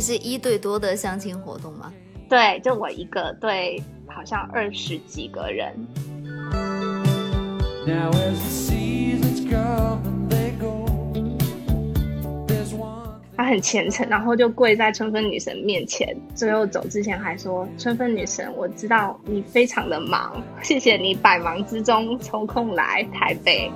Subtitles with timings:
[0.00, 1.92] 以是一对多的相亲活动吗？
[2.26, 5.74] 对，就我一个对，好像二十几个人。
[13.36, 23.70] 他很虔诚，然后就跪在春分女神面前，最后走之前还说：“春分女神，我知道你非常的忙，谢谢你百忙之中抽空来台北。”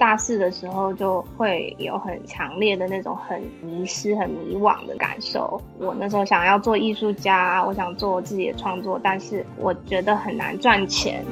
[0.00, 5.60] 大四的时候就会有很强烈的那种很迷失、很迷惘的感受。
[5.78, 11.22] 我那时候想要做艺术家，我想做我自己的创作，但是我觉得很难赚钱。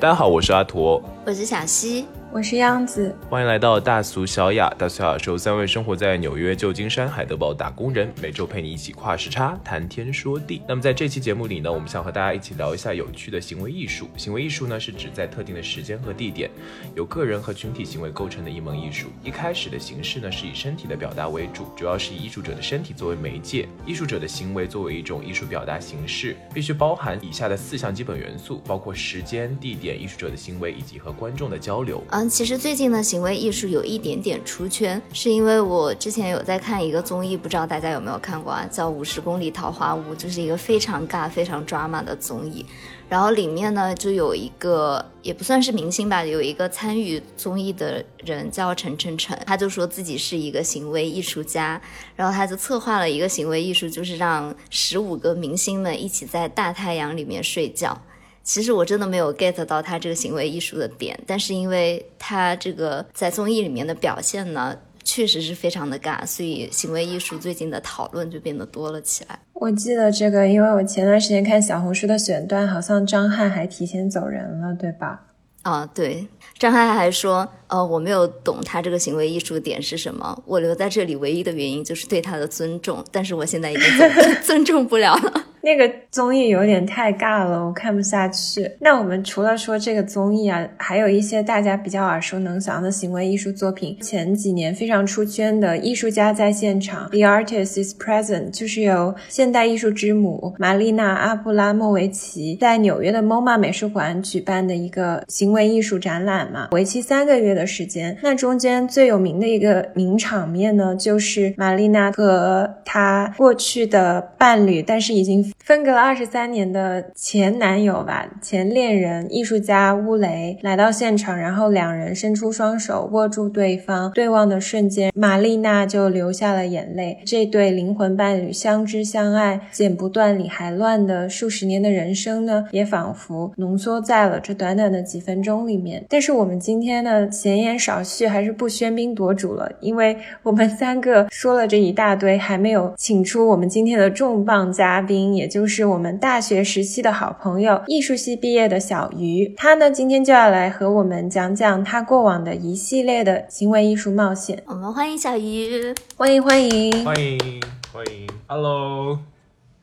[0.00, 2.08] 大家好，我是阿驼，我是小西。
[2.34, 4.66] 我是央子，欢迎来到大俗小雅。
[4.78, 10.62] 大俗小雅是三位生活在纽约、旧金山、海德堡打工人，每周陪你一起跨时差谈天说地。
[10.66, 14.08] 那么在这期节目里呢，我们想和大家一起聊一下有趣的行为艺术。
[14.16, 16.50] 行为艺术呢，是指在特定的时间和地点，
[16.96, 19.08] 由个人和群体行为构成的一门艺术。
[19.22, 32.02] 一开始的形式呢，是以身体的表达为主，主要是以艺术者的身体作为媒介，艺术者的行为作为一种艺术表达形式，必须包含以下的四项基本元素，包括时间、地点、艺术者的行为以及和观众的交流。
[32.28, 33.02] 其实最近呢。
[33.02, 38.66] 行为艺术有一点点出圈，是因为我之前有在看一个综艺，不知道大家有没有看过啊？
[38.70, 42.64] 叫《五十公里桃花坞》，就是一个非常尬、非常 drama 的综艺。
[43.08, 51.78] 然后里面呢，就有一个也不算是明星吧，有一个参与综艺的人叫陈晨晨，他就说自己是一个行为艺术家，
[52.16, 58.00] 然后他就策划了一个行为艺术，就是让十五个明星们一起在大太阳里面睡觉。
[58.44, 69.38] 其实我真的没有 get 到他这个行为艺术的点，但是因为他这个在综艺里面的表现呢，确实是非常的尬，所以行为艺术最近的讨论就变得多了起来。
[69.54, 75.22] 我记得这个，因为我前段时间看小红书的选段，好像张翰还提前走人了，对吧？
[75.62, 76.26] 啊，对，
[76.58, 83.82] 张翰还说，呃，我没有懂他这个行为艺术点是什么，我留在这里唯一的原因就是对他的尊重，但是我现在已经
[84.42, 85.44] 尊重不了了。
[85.62, 88.68] 那个综艺有点太尬了，我看不下去。
[88.80, 93.96] 那我们除了说这个综艺啊，还有一些大家比较耳熟能详的行为艺术作品。
[94.00, 108.18] 前几年非常出圈的《艺术家在现场》（The Artist is Present） 就是由现代艺术之母玛丽娜·阿布拉莫维奇在纽约的 MoMA 美术馆举办的一个行为艺术展览嘛，为期三个月的时间。
[108.20, 115.51] 那中间最有名的一个名场面呢，就是玛丽娜和她过去的伴侣，但是已经。
[115.58, 127.22] 分隔了二十三年的前男友吧，前恋人，艺术家乌雷来到现场，然后两人伸出双手握住对方，对望的瞬间，玛丽娜就流下了眼泪。
[127.24, 136.04] 这对灵魂伴侣相知相爱，剪不断理还乱的数十年的人生呢，也仿佛浓缩在了这短短的几分钟里面。
[136.08, 145.41] 但是我们今天呢，闲言少叙，还是不喧宾夺主了，因为我们三个说了这一大堆，还没有请出我们今天的重磅嘉宾，也。
[145.48, 154.62] 就是我们大学时期的好朋友，艺术系毕业的小鱼，他呢今天就要来和我们讲讲他过往的一系列的行为艺术冒险。
[154.66, 157.62] 我们欢迎小鱼，欢迎欢迎欢迎
[157.92, 159.18] 欢迎，Hello。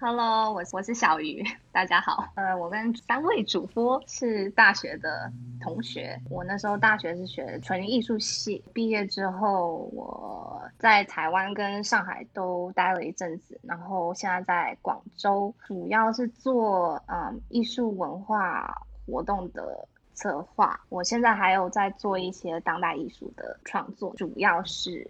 [0.01, 1.43] Hello，我我是小鱼，
[1.73, 2.23] 大家好。
[2.35, 5.29] 呃，我跟三位主播是大学的
[5.61, 6.17] 同学。
[6.29, 20.79] 我那时候大学是学纯艺术系，毕业之后我在台湾跟上海都待了一阵子，然后现在在广州，主要是做嗯艺术文化活动的策划。
[20.89, 25.09] 我现在还有在做一些当代艺术的创作，主要是。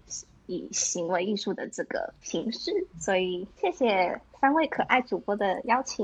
[0.51, 6.03] 以行为艺术的这个形式，所以谢谢三位可爱主播的邀请。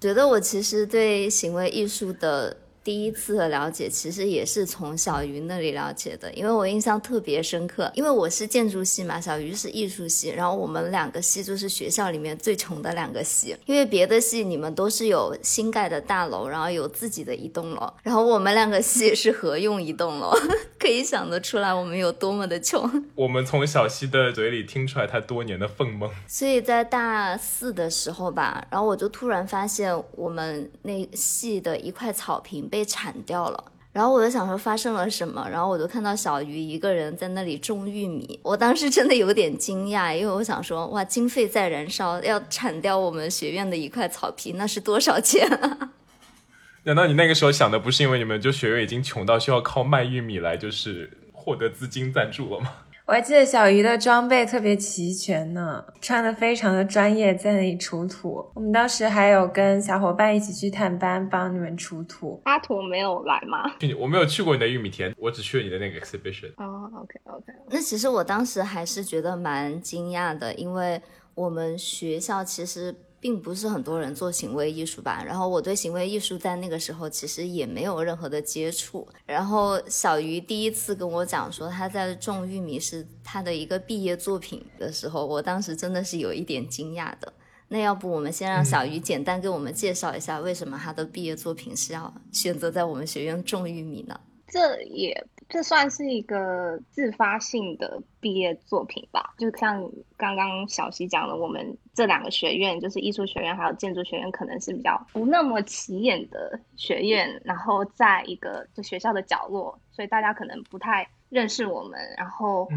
[0.00, 2.56] 觉得我其实对行为艺术的。
[2.84, 20.36] 第一次的了解其实也是从小鱼那里了解的，因为我印象特别深刻，因为我是建筑系嘛，小鱼是艺术系，然后我们两个系就是学校里面最穷的两个系，因为别的系你们都是有新盖的大楼，然后有自己的一栋楼，然后我们两个系是合用一栋楼，
[20.78, 22.84] 可以想得出来我们有多么的穷。
[23.14, 26.10] 我们从小西的嘴里听出来他多年的愤懑。
[26.28, 32.68] 所以在大四的时候吧，然后我就突然发现我们那系的一块草坪。
[32.74, 45.90] 被铲掉了，然后我就想说发生了什么，然后我就看到小鱼一个人在那里种玉米，我当时真的有点惊讶，因为我想说哇，经费在燃烧，要铲掉我们学院的一块草皮，那是多少钱啊？
[46.82, 52.72] 难道你那个时候想的不是因为你们就学院已经穷到需要靠卖玉米来就是获得资金赞助了吗？
[53.06, 58.50] 我还记得小鱼的装备特别齐全呢，穿的非常的专业，在那里出土。
[58.54, 62.40] 我们当时还有跟小伙伴一起去探班，帮你们出土。
[62.44, 63.70] 阿图没有来吗？
[64.00, 66.48] 我没有去过你的玉米田，我只去了你的那个 exhibition。
[66.56, 67.52] 哦，OK OK。
[67.68, 71.02] 那其实我当时还是觉得蛮惊讶的，因为
[71.34, 72.94] 我们学校其实。
[73.24, 79.08] 并不是很多人做行为艺术吧，然后我对行为艺术在那个时候其实也没有任何的接触。
[79.24, 87.32] 然后小鱼第一次跟我讲说他在种玉米是他的一个毕业作品的时候，我当时真的是有一点惊讶的。
[87.68, 94.20] 那要不我们先让小鱼简单给我们介绍一下，为什么他的毕业作品是要选择在我们学院种玉米呢？
[94.48, 95.26] 这也。
[95.54, 112.00] 这算是一个自发性的毕业作品吧，就像刚刚小溪讲的，我们这两个学院，就是艺术学院还有建筑学院，可能是比较不那么起眼的学院，然后在一个就学校的角落，所以大家可能不太认识我们。
[112.18, 112.68] 然后，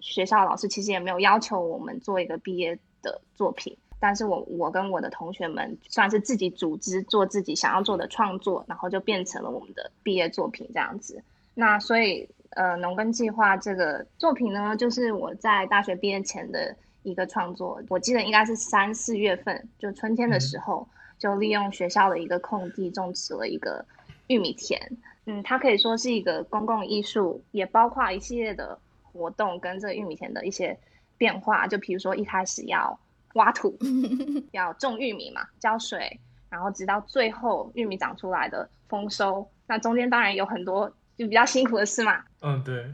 [0.00, 11.22] 学校老师其实也没有要求我们做一个毕业的作品，但是我我跟我的同学们算是自己组织做自己想要做的创作，然后就变成了我们的毕业作品这样子。
[11.54, 16.74] 那所以，呃，农耕计划这个作品呢，就是我在大学毕业前的
[17.04, 17.80] 一个创作。
[17.88, 23.84] 我记得应该是三四月份，就春天的时候，就利用学校的一个空地种植了一个
[24.26, 24.80] 玉米田。
[25.26, 30.76] 嗯，它可以说是一个公共艺术，也包括一系列的活动跟这个玉米田的一些
[31.16, 31.68] 变化。
[31.68, 32.98] 就比如说一开始要
[33.34, 33.78] 挖土，
[34.50, 36.18] 要种玉米嘛，浇水，
[36.50, 39.48] 然后直到最后玉米长出来的丰收。
[39.68, 40.92] 那中间当然有很多。
[41.16, 42.84] 就比较辛苦的事嘛，嗯，对，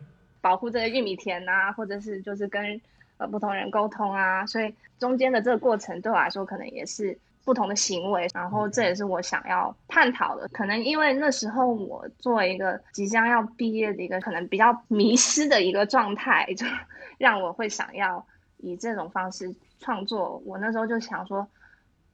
[0.40, 2.80] 保护这个玉米田啊，或者是就是跟
[3.16, 10.46] 呃不同人沟通啊，所以中间的这个过程对我来说可能也是不同的行为，然后这也是我想要探讨的。
[10.48, 16.66] 可能因为那时候我作为一个即将要毕业的一个可能比较迷失的一个状态，就
[17.16, 18.24] 让我会想要
[18.58, 20.36] 以这种方式创作。
[20.44, 21.48] 我那时候就想说，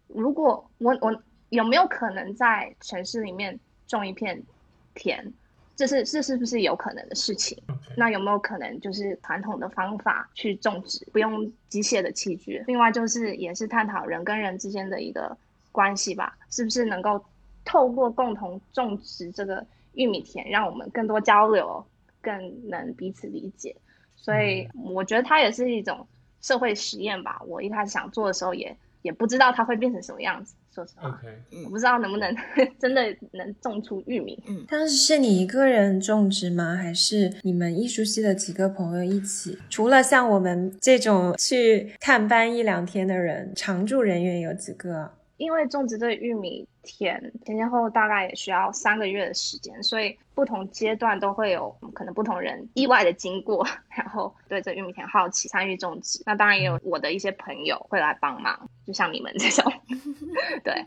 [0.06, 4.40] 如果我我有没有可能在城市里面种一片
[4.94, 5.32] 田？
[5.76, 7.56] 这是这是不是有可能的事情？
[7.96, 12.64] 那有没有可能就是传统的方法去种植，不用机械的器具？
[12.66, 15.36] 另外就是也是探讨人跟人之间的一个
[15.70, 17.22] 关系吧，是不是能够
[17.64, 21.84] 透过共同种植这个玉米田，让我们更多交流，
[22.22, 23.76] 更能彼此理解？
[24.16, 26.06] 所以我觉得它也是一种
[26.40, 27.40] 社会实验吧。
[27.46, 28.74] 我一开始想做的时候，也
[29.06, 30.56] 也不知道它会变成什么样子。
[30.74, 31.18] 说实话，
[31.64, 32.36] 我不知道能不能
[32.78, 34.36] 真的能种出玉米。
[34.48, 36.74] 嗯，当时是你一个人种植吗？
[36.74, 39.56] 还是你们艺术系的几个朋友一起？
[39.70, 45.12] 除了像我们这种去探班一两天的人，常驻人员有几个？
[45.38, 56.22] 因为种植这玉米田前前后后大概也需要三个月的时间，所以不同阶段都会有可能不同人意外的经过， 然后对这玉米田好奇参与种植。
[56.24, 59.72] 那当然也有我的一些朋友会来帮忙，就像你们这种。
[60.64, 60.84] 对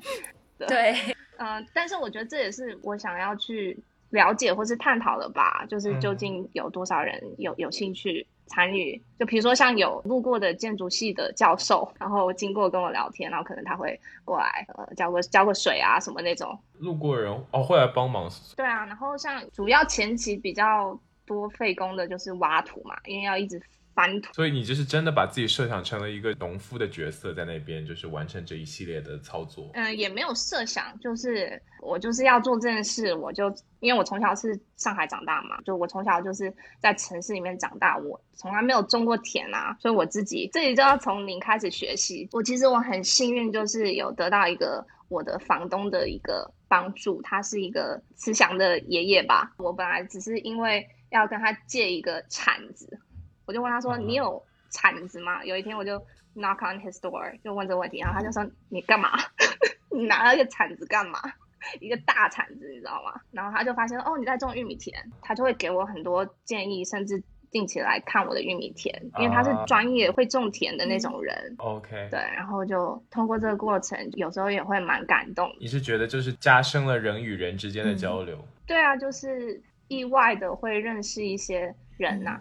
[0.68, 0.96] 对，
[1.38, 3.78] 嗯，但是我觉得这也是我想要去
[4.10, 8.26] 了解或是探讨的吧，就是究竟有多少人有有兴趣。
[8.50, 16.60] 参与，就比如说像有路过的建筑系的教授，然后经过跟我聊天，然后可能他会过来，呃，浇个浇个水啊什么那种。
[16.80, 18.30] 路过人哦，会来帮忙。
[18.58, 23.62] 对啊，然后像主要前期比较多费工的就是挖土嘛，因为要一直。
[24.00, 29.70] 翻土，所以你就是真的把自己设想成了一个农夫的角色，在那边就是完成这一系列的操作。
[29.74, 42.30] 嗯，也没有设想，就是我就是要做这件事，我就因为我从小是上海长大嘛，就我从小就是在城市里面长大，我从来没有种过田啊，所以我自己自己就要从零开始学习。
[42.32, 49.52] 我其实我很幸运，就是有得到一个我的房东的一个帮助，他是一个慈祥的爷爷吧。
[49.58, 52.98] 我本来只是因为要跟他借一个铲子。
[53.50, 54.40] 我就问他说：“你有
[54.70, 55.98] 铲子吗？”有一天我就
[56.36, 59.10] knock on his door，就问这个问题，然后他就说：“你干嘛？
[59.90, 61.20] 你拿了一个铲子干嘛？
[61.82, 71.56] 一个大铲子，你知道吗？”然后他就发现哦，你在种玉米田，他就会给我很多建议，甚至定期来看我的玉米田，因为他是专业会种田的那种人。
[71.58, 75.52] OK，对，然后就通过这个过程，有时候也会蛮感动。
[75.60, 78.38] 你是觉得就是加深了人与人之间的交流？
[78.68, 82.40] 对啊，就是意外的会认识一些人呐。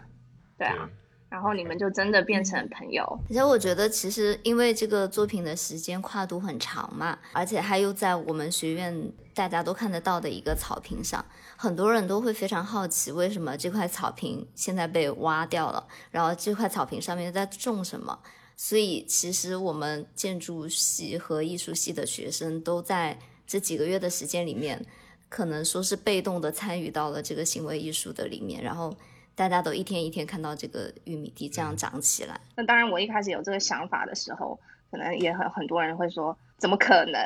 [0.59, 0.91] 对啊，
[1.31, 3.05] 然后你们就真的变成朋友。
[3.31, 11.25] 而且我觉得，其实因为这个作品的时间跨度很长嘛，而且它又在我们学院大家都看得到的一个草坪上，
[11.57, 18.19] 很多人都会非常好奇，为什么这块草坪现在被挖掉了，然后这块草坪上面在种什么。
[18.57, 24.85] 所以，其实我们建筑系和艺术系的学生都在这几个月的时间里面，
[25.29, 28.93] 可能说是被动的参与到了这个行为艺术的里面，然后。
[29.39, 32.39] 大家都一天一天看到这个玉米地这样长起来。
[32.57, 34.59] 那当然，我一开始有这个想法的时候，
[34.91, 37.21] 可能也很很多人会说，怎么可能？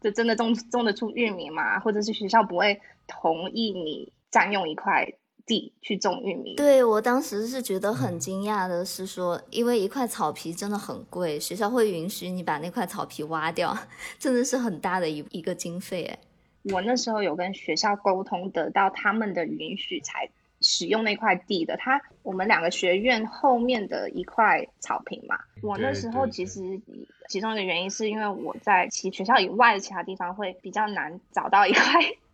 [0.00, 1.80] 这真的种种得出玉米吗？
[1.80, 5.10] 或者是学校不会同意你占用一块？
[5.46, 13.74] 地去种玉米，对我当时是觉得很惊讶的，是说因为一块草皮真的很贵，学校会允许你把那块草皮挖掉，
[14.20, 16.18] 真的是很大的一一个经费哎。
[16.64, 20.28] 我那时候有跟学校沟通，得到他们的允许才
[20.68, 21.78] 使用那块地的。
[21.78, 26.78] 他我们两个学院后面的一块草坪嘛，我那时候其实
[27.26, 31.82] 其中一个原因是因为我在其学校以外的其他地方会比较难找到一块。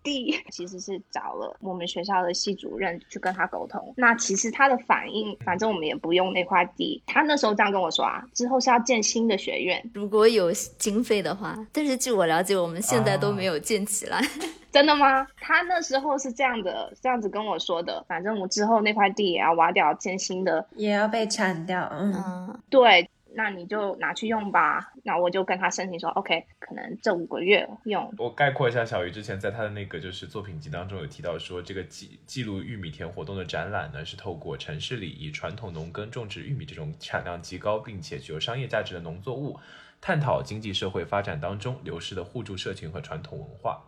[0.05, 7.03] 地其实是找了我们学校的系主任去跟他沟通，那其实他的反应，反正我们也不用那块地。
[7.07, 11.59] 他那时候这样跟我说啊，之后是要建新的学院，如果有经费的话。
[11.73, 14.21] 但是据我了解，我们现在都没有建起来。
[14.71, 15.25] 真的吗？
[15.41, 18.05] 他那时候是这样的，这样子跟我说的。
[18.09, 21.89] 反正我之后那块地也要挖掉，建新的，也要被铲掉。
[21.93, 23.09] 嗯，对。
[23.35, 24.93] 那你就拿去用吧。
[25.03, 28.12] 那我就跟他申请说，OK，可能这五个月用。
[28.19, 39.59] 我概括一下，小鱼之前在他的那个就是作品集当中有提到说，这个记记录玉米田活动的展览呢，是透过城市里以传统农耕种植玉米这种产量极高并且具有商业价值的农作物，
[40.00, 43.83] 探讨经济社会发展当中流失的互助社群和传统文化。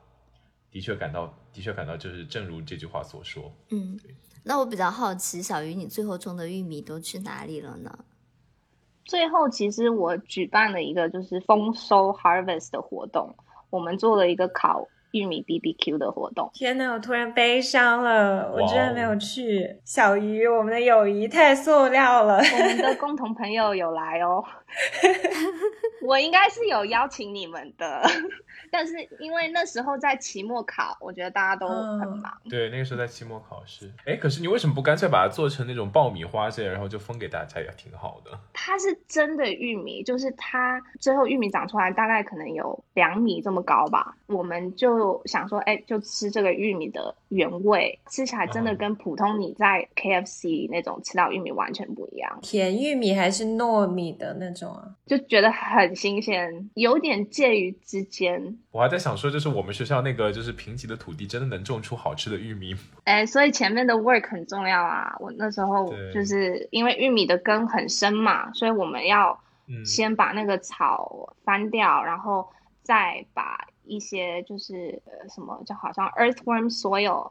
[0.70, 3.50] 的确感到，的确感到，就是正如这句话所说。
[3.70, 3.98] 嗯，
[4.44, 7.98] 那我比较好奇，小鱼，你最后种的玉米都去哪里了呢？
[9.06, 13.34] 最后，其实我举办了一个就是丰收 harvest 的活动，
[13.70, 16.50] 我们做了一个烤玉米 BBQ 的活动。
[16.52, 19.76] 天呐，我突然悲伤了，我居然没有去。
[19.84, 22.36] 小鱼，我们的友谊太塑料了。
[22.38, 24.44] 我们的 共同朋友有来哦，
[26.02, 28.02] 我应该是有邀请你们的。
[28.70, 32.32] 但是因为那时候在期末考，我觉得大家都很忙。
[32.50, 33.90] 对，那个时候在期末考试。
[34.04, 38.38] 哎，可是你为什么不干脆把它做成那种爆米花这样，然后就分给大家也挺好的？
[38.52, 44.16] 它是真的玉米，就是它最后玉米长出来大概可能有两米这么高吧。
[44.26, 52.38] 我们就想说，哎，就吃这个玉米的原味，吃起来真的跟普通你在 KFC 那种吃到玉米完全不一样。
[52.42, 54.88] 甜玉米还是糯米的那种啊？
[55.06, 58.58] 就觉得很新鲜，有点介于之间。
[58.70, 62.74] 我还在想说，就是我们学校那个就是贫瘠的土地，真的能种出好吃的玉米？
[63.04, 65.14] 哎，所以前面的 work 很重要啊。
[65.20, 69.38] 我那时候就是因为玉米的根很深嘛，所以我们要
[69.84, 72.48] 先把那个草翻掉，然后
[72.82, 77.30] 再把一些就是呃什么，就好像 earthworm soil，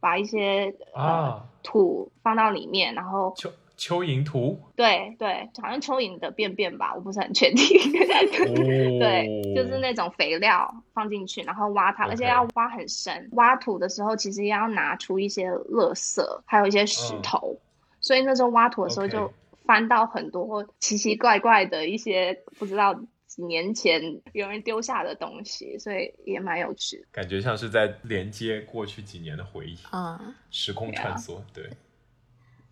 [0.00, 3.34] 把一些啊土放到里面，然后。
[3.76, 7.66] 蚯蚓土，对对，好像蚯蚓的便便吧，我不是很确定。
[8.98, 13.28] 对，就是那种肥料放进去，然后挖它，而且要挖很深。
[13.32, 17.60] 挖土的时候，其实也要拿出一些垃圾，还有一些石头。
[18.00, 19.30] 所以那时候挖土的时候，就
[19.66, 22.94] 翻到很多奇奇怪怪的一些不知道
[23.26, 24.00] 几年前
[24.32, 27.04] 有人丢下的东西，所以也蛮有趣。
[27.12, 31.42] 感觉像是在连接过去几年的回忆啊，时空穿梭。
[31.52, 31.68] 对，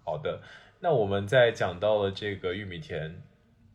[0.02, 0.40] 好的。
[0.84, 3.22] 那我们在讲到了这个玉米田，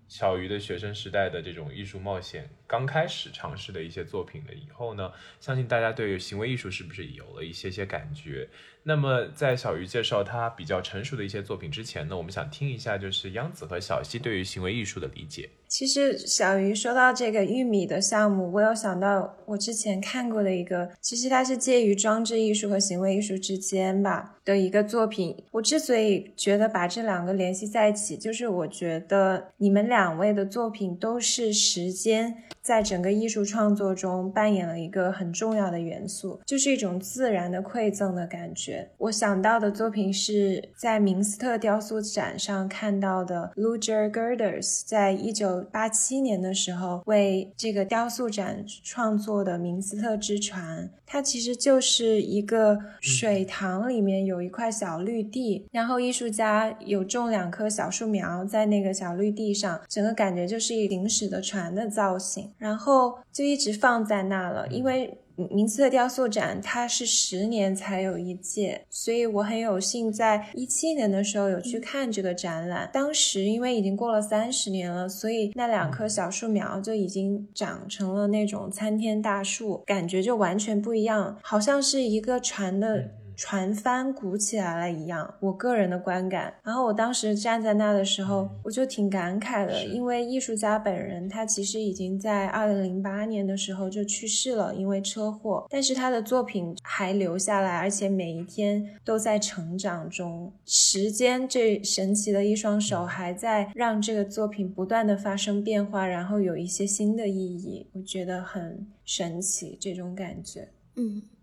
[0.08, 8.48] 小鱼的学生时代的这种艺术冒险，刚开始尝试的一些作品了以后呢，相信大家对于行为艺术是不是有了一些些感觉？
[8.84, 15.50] 那么在小鱼介绍他比较成熟的一些作品之前呢，我们想听一下就是央子和小溪对于行为艺术的理解。
[15.68, 25.36] 其实小鱼说到这个玉米的项目，我有想到我之前看过的一个，其实它是介于装置艺术和行为艺术之间吧的一个作品。
[25.52, 38.69] 我之所以觉得把这两个联系在一起，就是我觉得你们两位的作品都是时间在整个艺术创作中扮演了一个很重要的元素，就是一种自然的馈赠的感觉。
[38.98, 45.60] 我想到的作品是在明斯特雕塑展上看到的 Luger Girders，在一九。
[45.72, 65.18] 八七年的时候，为这个雕塑展创作的明斯特之船，它其实就是一个水塘里面有一块小绿地，然后艺术家有种两棵小树苗在那个小绿地上，整个感觉就是一行驶的船的造型，然后就一直放在那了，因为。
[65.52, 72.90] 明斯特雕塑展，它是十年才有一届，所以我很有幸在一七年的时候有去看这个展览。
[72.92, 83.12] 当时因为已经过了三十年了，所以那两棵小树苗就已经长成了那种参天大树，感觉就完全不一样，好像是一个船的。
[83.40, 86.54] 船帆鼓起来了一样，我个人的观感。
[86.62, 95.66] 然后我当时站在那的时候，我就挺感慨的，因为艺术家本人他其实已经在二零零八年的时候就去世了，因为车祸。
[95.70, 100.52] 但是他的作品还留下来，而且每一天都在成长中。
[100.66, 110.68] 时间这神奇的一双手还在让这个作品不断的发生变化，然后有一些新的意义，我觉得很神奇这种感觉。
[110.98, 111.39] 嗯嗯。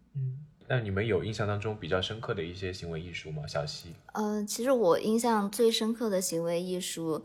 [0.68, 3.46] 那你们有印象当中比较深刻的一些行为艺术吗？
[3.46, 3.94] 小溪？
[4.12, 7.24] 呃，其实我印象最深刻的行为艺术，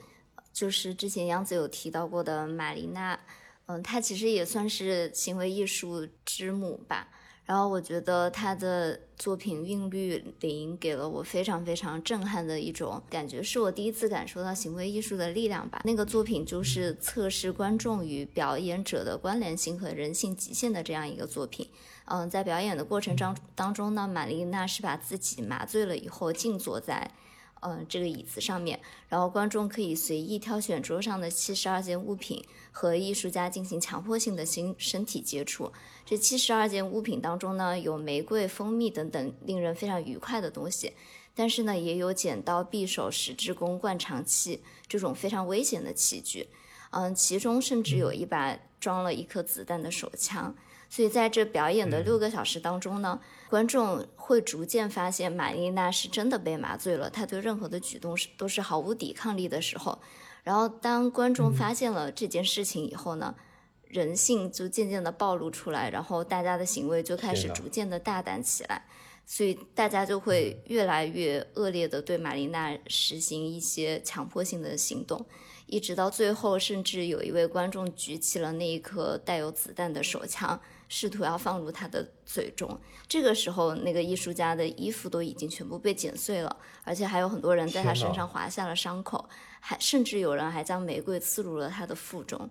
[0.54, 3.20] 就是之前杨子有提到过的玛丽娜，
[3.66, 7.08] 嗯，她其实也算是行为艺术之母吧。
[7.44, 15.82] 然后我觉得她的作品《韵律零》给了我非常非常震撼的一种感觉，是我第一次感受到行为艺术的力量吧。
[15.84, 21.68] 那个作品就是测试观众与表演者的关联性和人性极限的这样一个作品。
[22.06, 27.12] 嗯，在表演的过程当当中呢，玛丽娜是把自己麻醉了以后静坐在。
[27.64, 35.72] 嗯，这个椅子上面，然后观众可以随意挑选桌上的七十二件物品，和艺术家进行强迫性的心身体接触。
[36.04, 40.94] 这七十二件物品当中呢，有玫瑰、蜂蜜等等令人非常愉快的东西，
[41.36, 46.50] 但是呢，也有剪刀、匕首、十字弓、灌肠器这种非常危险的器具。
[46.90, 50.56] 嗯，其中甚至有一把装了一颗子弹的手枪。
[50.92, 59.98] 所以在这表演的六个小时当中呢，观众会逐渐发现玛丽娜是真的被麻醉了，她对任何的举动是都是毫无抵抗力的时候。
[60.44, 63.34] 然后当观众发现了这件事情以后呢，
[63.88, 68.86] 人性就渐渐的暴露出来，然后大家的行为就开始逐渐的大胆起来，
[69.26, 75.26] 所以大家就会越来越恶劣的对玛丽娜实行一些强迫性的行动。
[75.68, 80.60] 一直到最后，甚至有一位观众举起了那一颗带有子弹的手枪，
[80.94, 82.78] 试图要放入他的嘴中。
[83.08, 89.30] 这个时候，那个艺术家的衣服都已经全部被剪碎了，而且还有很多人在他身上划下了伤口，
[89.62, 92.50] 还甚至有人还将玫瑰刺入了他的腹中。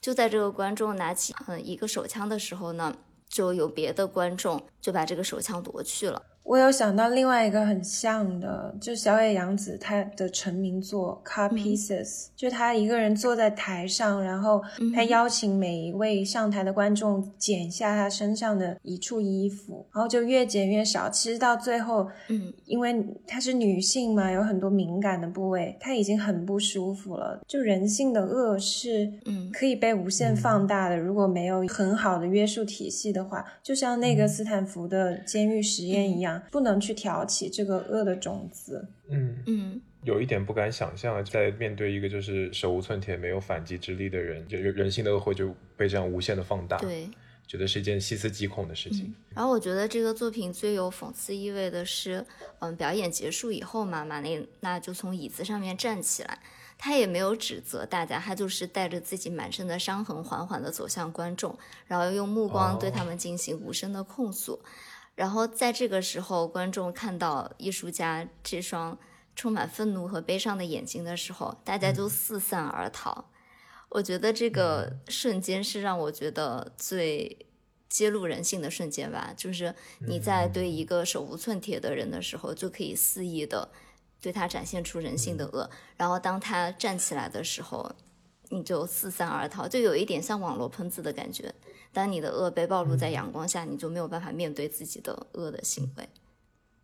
[0.00, 2.96] 就在这个观众拿起嗯一个手枪的时候呢，
[3.28, 6.22] 就有别的观众就把这个手枪夺去了。
[6.44, 12.04] 我有想到另外一个很像的，就小野洋子她的成名作《Car Pieces》，
[12.36, 14.62] 就她一个人坐在台上，然后
[14.94, 21.08] 她邀请每一位上台的观众剪下她身上的一处衣服，然后就越剪越少。
[21.08, 22.94] 其实到最后，嗯，因为
[23.26, 27.40] 她是女性嘛，有很多敏感的部位，她已经很不舒服了。
[27.48, 30.98] 就人性的恶是，嗯，可以被无限放大的。
[30.98, 36.33] 如果没有很好的约束体系的话，就像那个斯坦福的监狱实验一样。
[36.50, 38.86] 不能去挑起这个恶的种子。
[39.08, 46.78] 嗯嗯，有一点不敢想象，在面对一个就是手无寸铁、没有反击之力的人，就人性的恶会就被这样无限的放大。
[46.78, 47.08] 对，
[47.46, 49.14] 觉得是一件细思极恐的事情。
[49.34, 52.24] 然后我觉得这个作品最有讽刺意味的是，
[52.60, 56.38] 嗯，表演结束以后嘛，马丽娜就从椅子上面站起来，
[56.78, 64.58] 她也没有指责大家，她就是带着自己满身的伤痕，缓缓地走向观众，然后用目光对他们进行无声的控诉。
[65.14, 68.98] 然后在这个时候，观众看到艺术家这双
[69.36, 73.30] 充满愤怒和悲伤的眼睛的时候，大家就四散而逃。
[73.90, 77.46] 我觉得这个瞬间是让我觉得最
[77.88, 79.32] 揭露人性的瞬间吧。
[79.36, 83.70] 就是你在对一个手无寸铁的人的时候，就可以肆意的
[84.20, 85.70] 对他展现出人性的恶。
[85.96, 87.94] 然后当他站起来的时候，
[88.50, 91.52] 你就四散而逃，就有一点像网络喷子的感觉。
[91.92, 96.08] 当你的恶被暴露在阳光下，你就没有办法面对自己的恶的行为。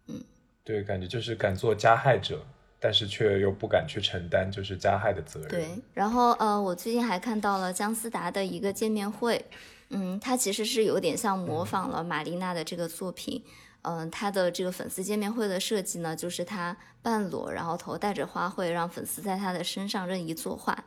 [0.07, 0.23] 嗯，
[0.63, 2.45] 对，感觉就是敢做加害者，
[2.79, 5.49] 但是却又不敢去承担就是加害的责任。
[5.49, 9.45] 对，然后呃，我最近还看到了姜思达的一个见面会，
[9.89, 13.43] 嗯，他其实是有点像模仿了玛丽娜的这个作品。
[13.83, 20.85] 嗯，他的这个粉丝见面会的设计呢，就是他半裸，然后头戴着花卉，让粉丝在他的身上任意作画。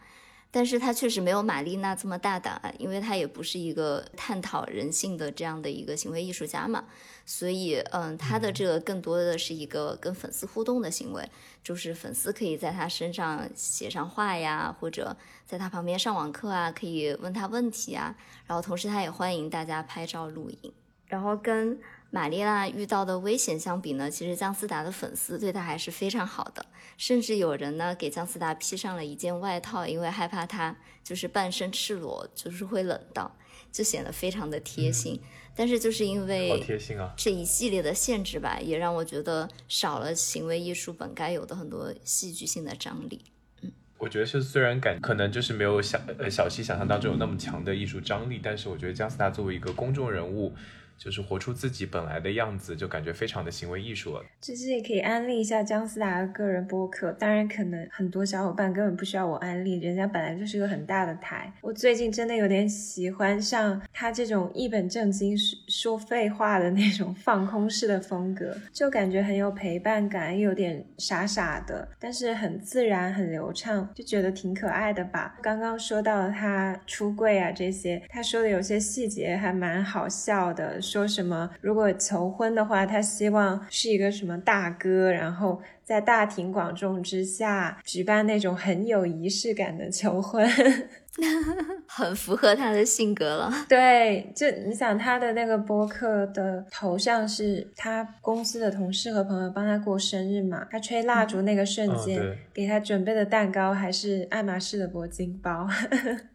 [0.56, 6.86] 但是他确实没有玛丽娜这么大胆，因为他也不是一个探讨人性的这样的一个行为艺术家嘛，
[7.26, 11.28] 所以，嗯，他的这个更多的是一个跟粉丝互动的行为，
[11.64, 20.72] 就是粉丝可以在他身上写上话呀，或者在他旁边上网课啊，可以问他问题啊，然后同时他也欢迎大家拍照录影，
[21.08, 21.80] 然后跟。
[22.14, 26.64] 玛丽娜遇到的危险相比呢，其实姜思达的粉丝对她还是非常好的，
[26.96, 33.36] 甚至有人呢给姜思达披上了一件外套，因为害怕他就是半身赤裸，就是会冷到，
[33.72, 35.20] 就显得非常的贴心。
[35.56, 43.26] 但是就是因为贴心啊这一系列的限制吧，也让我觉得少了行为艺术本该有的很多戏剧性的张力。
[43.64, 50.54] 嗯，我觉得是虽然感可能就是没有小呃小西想象当中有那么强的艺术张力，但是我觉得姜思达作为一个公众人物。
[50.98, 54.24] 就是活出自己本来的样子，就感觉非常的行为艺术了。
[54.40, 61.52] 其实也可以安利一下姜思达的个人播客，当然可能很多小伙伴根本不需要我安利，人家本来就是个很大的台。
[61.62, 75.38] 我最近真的有点喜欢上他这种一本正经说说废话的那种放空式的风格，就感觉很有陪伴感，又有点傻傻的，但是很自然、很流畅，就觉得挺可爱的吧。
[75.42, 80.80] 刚刚说到他出柜啊这些，他说的有些细节还蛮好笑的。
[80.84, 81.50] 说什么？
[81.62, 90.48] 如果求婚的话，他希望是一个什么大哥，然后在大庭广众之下举办那种很有仪式感的求婚，
[91.88, 93.52] 很符合他的性格了。
[93.70, 100.68] 对，就你想他的那个播客的头像是他公司的同事和朋友帮他过生日嘛？
[100.72, 105.68] 他吹蜡烛那个瞬间，给他准备的蛋糕还是爱马仕的铂金包。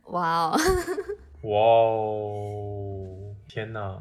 [0.07, 0.59] 哇哦，
[1.43, 4.01] 哇哦，天哪！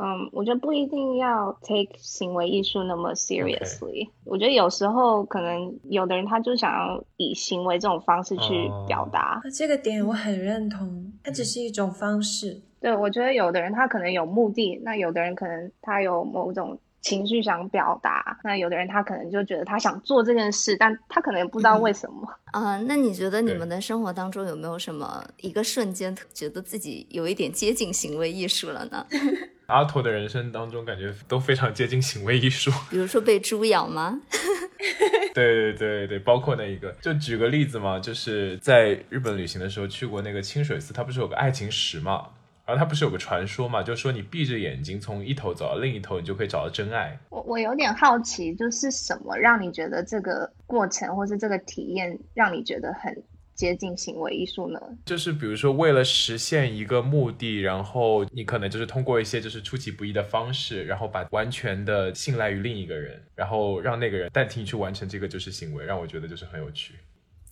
[0.00, 4.08] 嗯，我觉得不一定要 take 行为艺术那么 seriously。
[4.24, 9.40] 我觉得有时候可能有的人他就想要以行为这种方式去表达。
[9.52, 12.62] 这个点我很认同，它只是一种方式。
[12.80, 22.28] 对，我觉得有的人他可能有目的，那有的人可能他有某种情绪想表达，那有的人他可能就觉得他想做这件事，但他可能也不知道为什么。
[22.52, 29.04] 啊，那你觉得你们的生活当中有没有什么一个瞬间觉得自己有一点接近行为艺术了呢？
[29.68, 32.70] 阿拓的人生当中，感觉都非常接近行为艺术。
[32.90, 34.18] 比如说被猪咬吗？
[35.34, 42.28] 对对对对，包括那一个，就举个例子嘛，就是在日本旅行的时候去过那个清水寺，它不是有个爱情石嘛？
[42.64, 47.18] 然后它不是有个传说嘛，就说你闭着眼睛从一头走到另一头，你就可以找到真爱。
[47.28, 53.22] 我我有点好奇，就是什么让你觉得这个过程或是这个体验让你觉得很。
[53.58, 54.78] 接近行为艺术呢？
[55.04, 66.94] 就是比如说，为了实现一个目的，然后你可能就是通过一些就是出其不意的方式，然后把完全的信赖于另一个人，然后让那个人代替你去完成这个就是行为，让我觉得就是很有趣，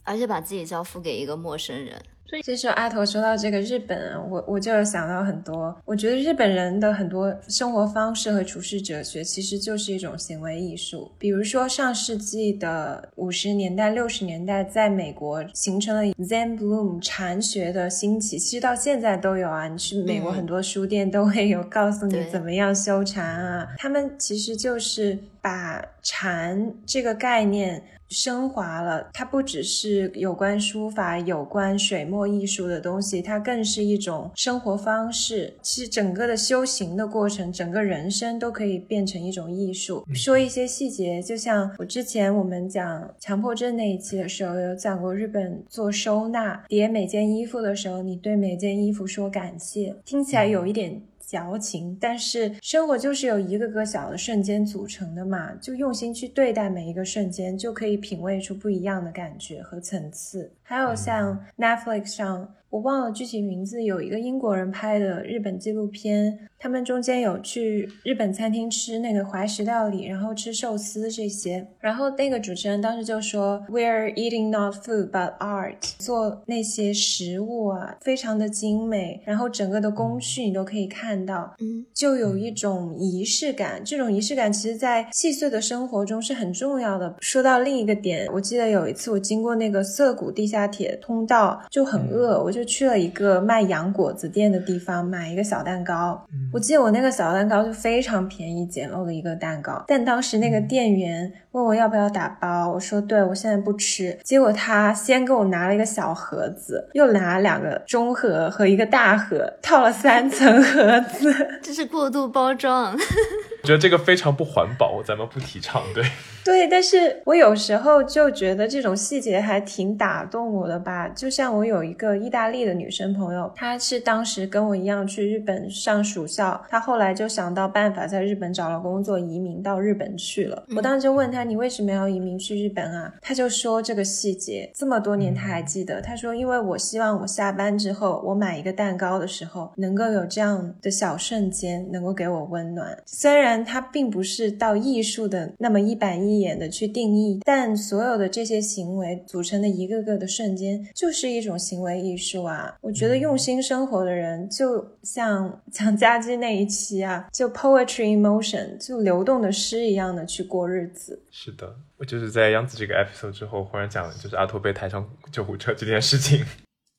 [0.07, 1.95] 而且把自己交付给一个陌生人。
[2.29, 3.97] 所以，其实阿头说到这个日本，
[4.29, 5.73] 我我就想到很多。
[5.85, 11.13] 我觉得日本人的很多生活方式和处世哲学，其实就是一种行为艺术。
[11.21, 19.69] 比如说，上世纪的五十年代、六十年代，在美国形成了 Zen Bloom 禅学的兴起，其实到现在都有啊。
[19.69, 23.69] 你去美国很多书店都会有告诉你怎么样修禅啊。
[23.79, 27.81] 他们其实就是把禅这个概念。
[28.09, 35.55] 升华了，它不只是有关书法、有关水墨艺术的东西，它更是一种生活方式。
[35.63, 40.05] 其实整个的修行的过程，整个人生都可以变成一种艺术。
[40.15, 51.03] 说一些细节，就像我之前我们讲强迫症那一期的时候，有讲过日本做收纳，叠每件衣服的时候，你对每件衣服说感谢，听起来有一点。
[51.27, 60.53] 矫情，但是生活就是由一个个小的瞬间组成的嘛，就用心去对待每一个瞬间，就可以品味出不一样的感觉和层次。
[60.69, 62.53] 还有像 Netflix 上。
[62.69, 71.67] 我忘了具体名字，有一个英国人拍的日本纪录片，他们中间有去日本餐厅吃那个怀石料理，然后吃寿司这些。
[71.81, 83.81] 然后那个主持人当时就说：“We're eating not food but art。”做那些食物啊，非常的精美，然后整个的工序你都可以看到，嗯，就有一种仪式感。
[83.83, 87.15] 这种仪式感其实，在细碎的生活中是很重要的。
[87.21, 92.65] 说到另一个点，我记得有一次我经过那个涩谷地下铁通道，就很饿，我就。
[92.67, 96.21] 去了一个卖洋果子店的地方，买一个小蛋糕。
[96.53, 104.19] 我记得我那个小蛋糕就非常便宜、简陋的一个蛋糕，但当时那个店员问我要不要打包，我说对，我现在不吃。
[104.25, 112.95] 结果他先给我拿了一个小盒子，又拿两个中盒和一个大盒，套了三层盒子， 这是过度包装。
[113.67, 115.83] 我觉得这个非常不环保，咱们不提倡。
[115.93, 116.05] 对。
[116.47, 121.09] 对，但是我有时候就觉得这种细节还挺打动我的吧。
[121.09, 130.63] 就像我有一个意大利的女生朋友，她是当时跟我一样去日本上暑校，她后来就想到办法在日本找了工作，移民到日本去了。
[130.77, 136.01] 我当时就问她：“你为什么要移民去日本啊？”她就说这个细节这么多年她还记得。
[136.01, 142.97] 她说：“因为我希望我下班之后，我买一个蛋糕的时候，能够有这样的小瞬间，能够给我温暖。
[143.05, 152.77] 虽然它并不是到艺术的那么一板一。”眼的去定义，但所有的这些行为组成的一个个的瞬间，就是一种行为艺术啊！
[152.83, 161.19] 我觉得用心生活的人，就像蒋家基那一期啊，就 poetry emotion，就流动的诗一样的去过日子。
[161.31, 166.45] 是的，我就是在央子这个 episode 之后，忽然讲就是阿拓被抬上救护车这件事情。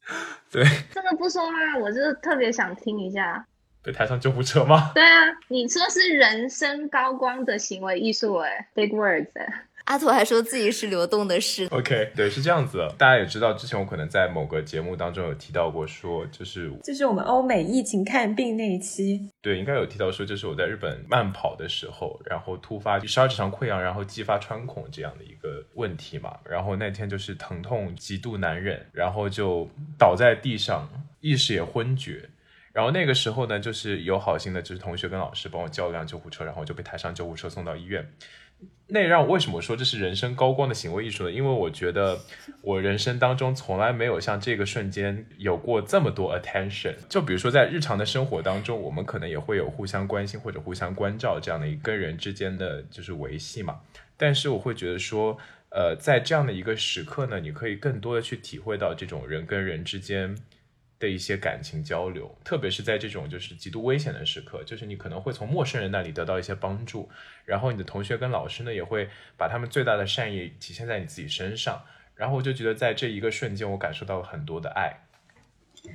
[0.51, 1.77] 对，这个不说吗？
[1.83, 3.45] 我就是特别想听一下。
[3.87, 4.91] 被抬上救护车吗？
[4.93, 9.29] 对啊，你说是人生高光的行为艺术，哎，big words。
[9.85, 11.65] 阿图还说自己是流动的事。
[11.71, 12.85] OK，对，是这样子。
[12.97, 26.35] 大家也知道，之前我可能在某个节目当中有提到过，说就是就是我们欧美疫情看病那一期，对，应该有提到说，就是我在日本慢跑的时候，然后突发十二指肠溃疡，然后继发穿孔这样的一个问题嘛。
[26.43, 30.89] 然后那天就是疼痛极度难忍，然后就倒在地上，
[31.21, 32.29] 意识也昏厥。
[32.77, 38.07] 然后那个时候呢，就是有好心的，就是同学跟老师帮我叫了辆救护车，然后就被抬上救护车送到医院。
[38.89, 41.31] 那让我为什么说这是人生高光的行为艺术呢？
[41.31, 42.19] 因为我觉得
[42.61, 46.93] 我人生当中从来没有像这个瞬间有过这么多 attention。
[47.09, 53.79] 就比如说在日常的生活当中，我们可能也会有互相关心或者互相关照这样的一个人之间的就是维系嘛。
[54.15, 55.35] 但是我会觉得说，
[55.69, 60.37] 呃，在这样的一个时刻呢，你可以更多的去体会到这种人跟人之间。
[60.99, 67.09] 的一些感情交流，特别是在这种就是极度危险的时刻，就是你可能会从陌生人那里得到一些帮助，
[67.45, 71.83] 然后你的同学跟老师呢也会把他们最大的善意体现在你自己身上，
[72.15, 75.05] 然后我就觉得在这一个瞬间，我感受到了很多的爱，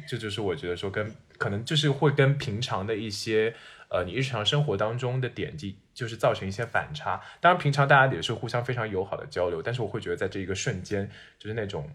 [0.06, 3.56] 这就是我觉得说跟可能就是会跟平常的一些
[3.88, 7.20] 呃你日常生活当中的点滴就是造成一些反差。
[7.40, 11.10] 当然平常大家也是互相非常友好的交流，但是我会觉得在这一个瞬间，
[11.40, 11.90] 就是那种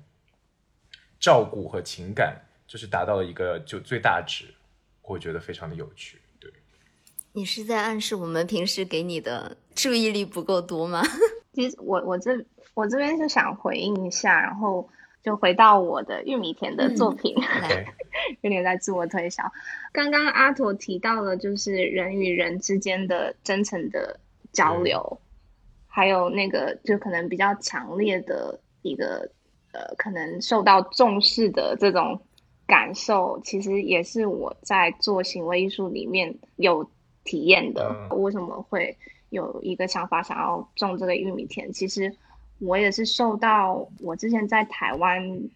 [1.17, 2.41] 照顾和情感。
[2.67, 4.45] 就是达到了一个就最大值，
[5.01, 6.19] 我觉得非常的有趣。
[6.37, 6.51] 对，
[7.31, 11.01] 你是在暗示我们平时给你的注意力不够多吗？
[11.53, 14.87] 其实我我这我这边是想回应一下，然后
[15.23, 17.33] 就回到我的玉米田的作品，
[18.41, 19.43] 有点在自我推销。
[19.93, 24.19] 刚刚阿陀提到了，就是人与人之间的真诚的
[24.51, 25.19] 交流，
[25.87, 29.31] 还有那个就可能比较强烈的一个
[29.71, 32.21] 呃，可能受到重视的这种。
[32.67, 36.87] 感受其实也是我在做行为艺术里面有
[37.23, 38.09] 体验的。
[38.11, 38.97] 为什么会
[39.29, 41.71] 有一个想法想要种这个玉米田？
[41.71, 42.13] 其实
[42.59, 45.49] 我也是受到我之前在台湾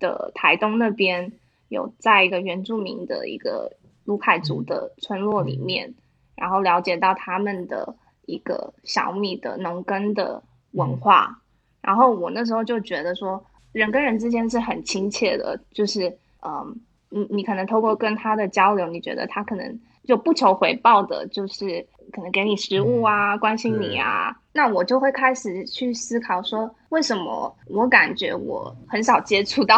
[0.00, 1.30] 的台东那边
[1.68, 3.72] 有在一个原住民的一个
[4.04, 5.94] 卢凯族的村落里面，
[6.34, 7.94] 然后了解到他们的
[8.26, 11.40] 一个小米的农耕的文化。
[11.80, 16.18] 然后我那时候就觉得说，人跟人之间是很亲切的，就是。
[16.46, 16.80] 嗯，
[17.10, 29.76] 你你可能透过跟他的交流，你觉得他可能就不求回报的，就是可能给你食物啊，关心你啊，那我就会开始去思考说，为什么我感觉我很少接触到。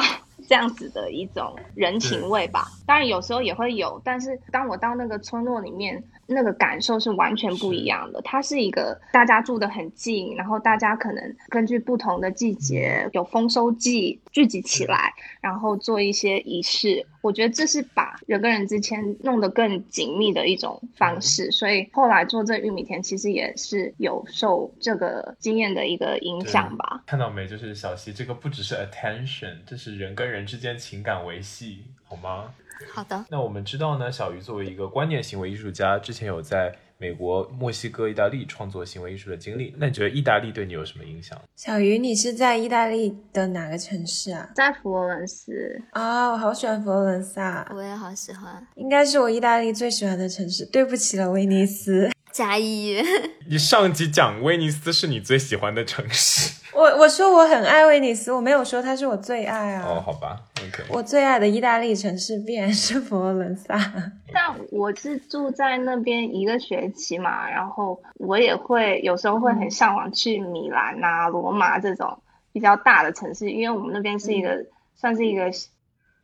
[0.48, 8.22] 这样子的一种人情味吧，当然有时候也会有，但是当我到那个村落里面，那个感受是完全不一样的。
[8.22, 17.04] 它是一个大家住的很近，然后大家可能根据不同的季节有丰收季聚集起来，然后做一些仪式。
[17.20, 21.50] 我觉得这是把人跟人之间弄得更紧密的一种方式。
[21.50, 27.02] 所以后来做这玉米田，其实也是有受这个经验的一个影响吧。
[27.06, 27.46] 看到没？
[27.46, 30.37] 就是小溪，这个不只是 attention，这是人跟人。
[30.38, 32.54] 人之间情感维系好吗？
[32.94, 33.24] 好的。
[33.28, 39.74] 那我们知道呢，小鱼作为一个观念行为艺术家，之前有在美国、墨西哥、意大利创作行为艺术的经历。
[39.76, 41.36] 那你觉得意大利对你有什么影响？
[41.56, 44.48] 小鱼，你是在意大利的哪个城市啊？
[44.54, 50.64] 在佛罗伦斯啊，我好喜欢佛罗伦萨，我也好喜欢，应该是我意大利最喜欢的城市。
[50.66, 52.08] 对不起了，威尼斯。
[52.38, 53.02] 加一。
[53.50, 56.54] 你上集讲威尼斯是你最喜欢的城市。
[56.72, 59.84] 我我说我很爱威尼斯，我没有说它是我最爱啊。
[59.84, 60.84] 哦，好吧，OK。
[60.88, 63.76] 我最爱的意大利城市必然是佛罗伦萨。
[64.32, 72.16] 但我是住在那边一个学期嘛，然后我也会有时候会很向往去米兰啊、罗马这种
[72.52, 75.50] 比较大的城市，因为我们那边是一个算是一个。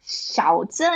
[0.04, 0.86] 小镇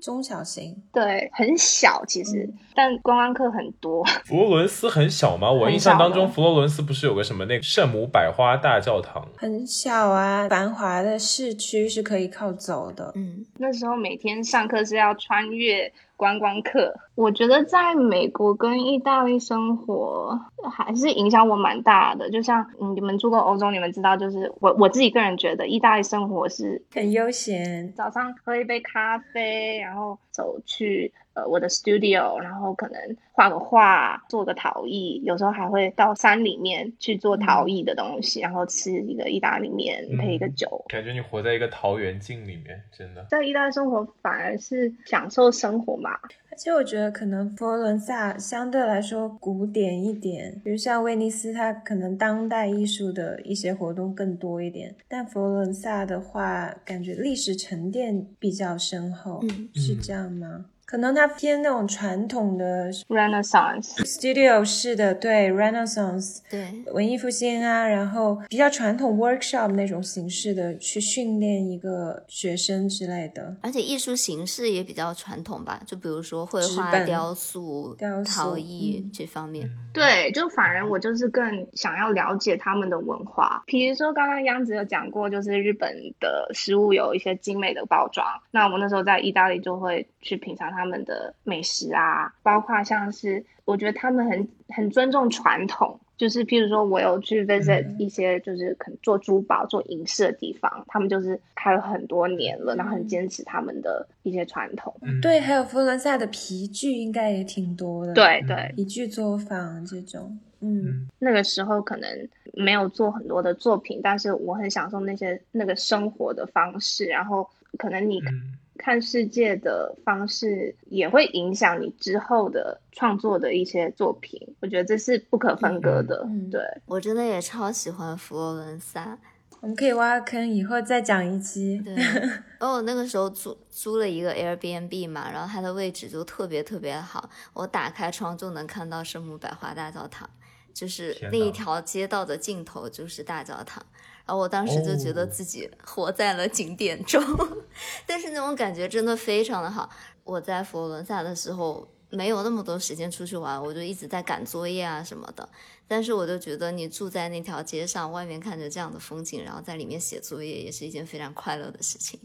[0.00, 4.02] 中小型，对，很小其实，但观光客很多。
[4.24, 5.50] 佛罗伦斯很小吗？
[5.50, 9.28] 我印象当中，佛罗伦斯不是有个什么那个圣母百花大教堂？
[9.36, 13.12] 很小啊，繁华的市区是可以靠走的。
[13.16, 15.92] 嗯，那时候每天上课是要穿越。
[16.16, 20.38] 观光客，我觉得在美国跟意大利生活
[20.70, 22.30] 还是影响我蛮大的。
[22.30, 31.14] 就像你们住过欧洲，你们知道，就是我我自己个人觉得，意大利生活是很悠闲，早上喝一杯咖啡，然后走去。
[31.34, 43.26] 呃，我的 studio，然后可能画个画，做个陶艺，有时候还会到山里面去做陶艺的东西，然后吃一个意大利面，配一个酒，感觉你活在一个桃源境里面，真的。
[43.28, 46.12] 在意大利生活反而是享受生活嘛。
[46.54, 59.42] 而且我觉得可能佛罗伦萨相对来说古典一点，比如像威尼斯，它可能当代艺术的一些活动更多一点，但佛罗伦萨的话，感觉历史沉淀比较深厚，
[59.74, 60.66] 是这样吗？
[60.86, 73.56] 可能它偏那种传统的 Renaissance studio 式的，对 Renaissance，对文艺复兴啊，然后比较传统 workshop 那种形式的去训练一个学生之类的。
[73.62, 79.68] 而且艺术形式也比较传统吧，就比如说绘画、雕塑、雕塑陶艺嗯这方面。
[79.92, 83.62] 对，就反而我就是更想要了解他们的文化。
[83.66, 88.26] 比如说刚刚央子有讲过，就是日本的食物有一些精美的包装。
[88.50, 95.98] 那我那时候在意大利就会去品尝他们的美食啊，包括像是我觉得他们很很尊重传统。
[96.16, 104.94] 就是譬如说，我有去 visit 一些就是可能做珠宝、做银饰的地方，他们就是开了很多年了，然后很坚持他们的一些传统。
[105.02, 112.08] 嗯对，还有佛罗伦萨的皮具应该也挺多的。，对对，皮具作坊这种，嗯，那个时候可能
[112.52, 126.24] 没有做很多的作品，但是我很享受那些那个生活的方式，然后可能你嗯看世界的方式也会影响你之后的创作的一些作品，我觉得这是不可分割的。
[126.26, 129.18] 嗯嗯对，我真的也超喜欢佛罗伦萨，
[129.60, 131.80] 我们可以挖个坑，以后再讲一期。
[131.84, 140.28] 对，然后我那个时候租租了一个 Airbnb 嘛，然后它的位置就特别特别好，我打开窗就能看到圣母百花大教堂，
[140.72, 143.84] 就是那一条街道的尽头就是大教堂。
[144.26, 147.22] 然后我当时就觉得哦自己活在了景点中，
[148.06, 149.88] 但是那种感觉真的非常的好。
[150.24, 155.46] 我在佛罗伦萨的时候没有那么多时间出去玩，我就一直在赶作业啊什么的。
[155.86, 162.18] 但是我就觉得你住在那条街上，外面看着这样的风景，然后在里面写作业，也是一件非常快乐的事情。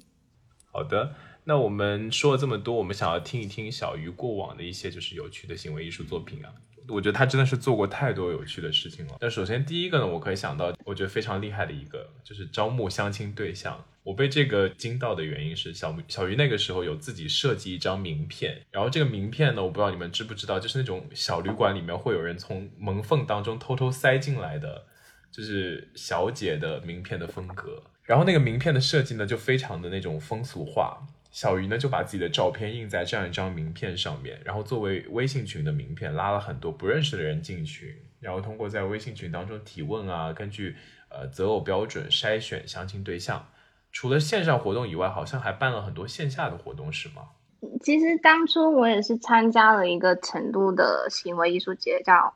[0.72, 6.54] 好的，那我们说了这么多，我们想要听一听小鱼过往的一些就是有趣的行为艺术作品啊。
[6.90, 9.18] 我觉得他真的是做过太多有趣的事情了。
[9.22, 13.84] 那首先第一个呢，我可以想到，我觉得非常厉害的一个就是招募相亲对象。
[14.04, 24.86] 我被这个惊到的原因是小小鱼那个时候有自己设计一张名片，然后这个名片呢，我不知道你们知不知道，就是那种小旅馆里面会有人从门缝当中偷偷塞进来的，
[25.32, 27.84] 就是小姐的名片的风格。
[28.04, 31.06] 然后那个名片的设计呢，就非常的那种风俗化。
[31.32, 40.76] 小鱼呢就把自己的照片印在这样一张名片上面，然后作为微信群的名片，拉了很多不认识的人进群，然后通过在微信群当中提问啊，根据
[41.10, 43.48] 呃择偶标准筛选相亲对象。
[43.92, 47.24] 除了线上活动以外，好像还办了很多线下的活动，是吗？
[47.82, 52.34] 其实当初我也是参加了一个成都的行为艺术节，叫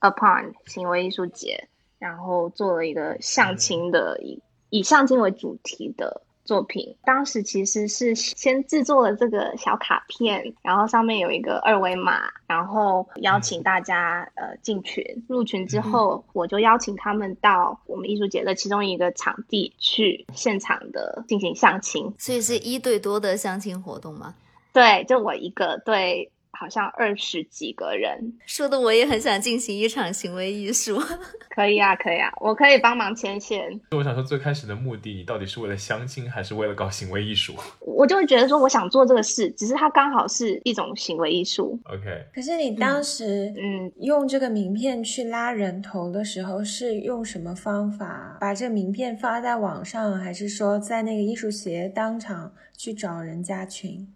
[0.00, 6.96] Upon 行为艺术节，然后做了一个相亲的以以相亲为主题的作品。
[7.04, 15.04] 当时其实是先制作了这个小卡片，然后上面有一个二维码，然后邀请大家呃进群。
[15.28, 22.12] 入群之后，我就邀请他们到我们艺术节的其中一个场地去现场的进行相亲。
[22.18, 24.34] 所以是一对多的相亲活动吗？
[24.72, 31.00] 对，就我一个对，好像二十几个人，说的我也很想进行一场行为艺术。
[31.48, 33.80] 可以啊，可以啊，我可以帮忙牵线。
[33.90, 41.80] 就我想说，最开始的目的，你到底是为了相亲，还是为了搞行为艺术 我就会觉得说，我想做这个事，只是它刚好是一种行为艺术。
[41.84, 48.36] ？OK，可是你当时嗯，用这个名片去拉人头的时候，是用什么方法？
[48.38, 54.06] 把这个名片发在网上，还是说在那个艺术节当场去找人加群？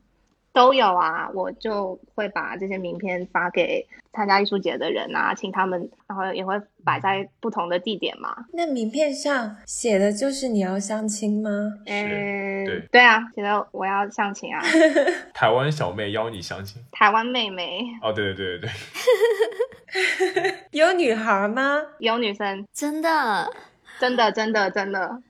[0.54, 8.46] 都有啊，我就会把这些名片发给参加艺术节的人啊，请他们，然后也会摆在不同的地点嘛。
[8.52, 11.50] 那名片上写的就是你要相亲吗？
[11.86, 14.62] 嗯，对对啊，写的我要相亲啊，
[15.34, 16.80] 台湾小妹邀你相亲。
[16.92, 21.82] 台湾妹妹哦，对对对对对， 有女孩吗？
[21.98, 23.52] 有女生，真的，
[23.98, 25.20] 真的，真的，真的。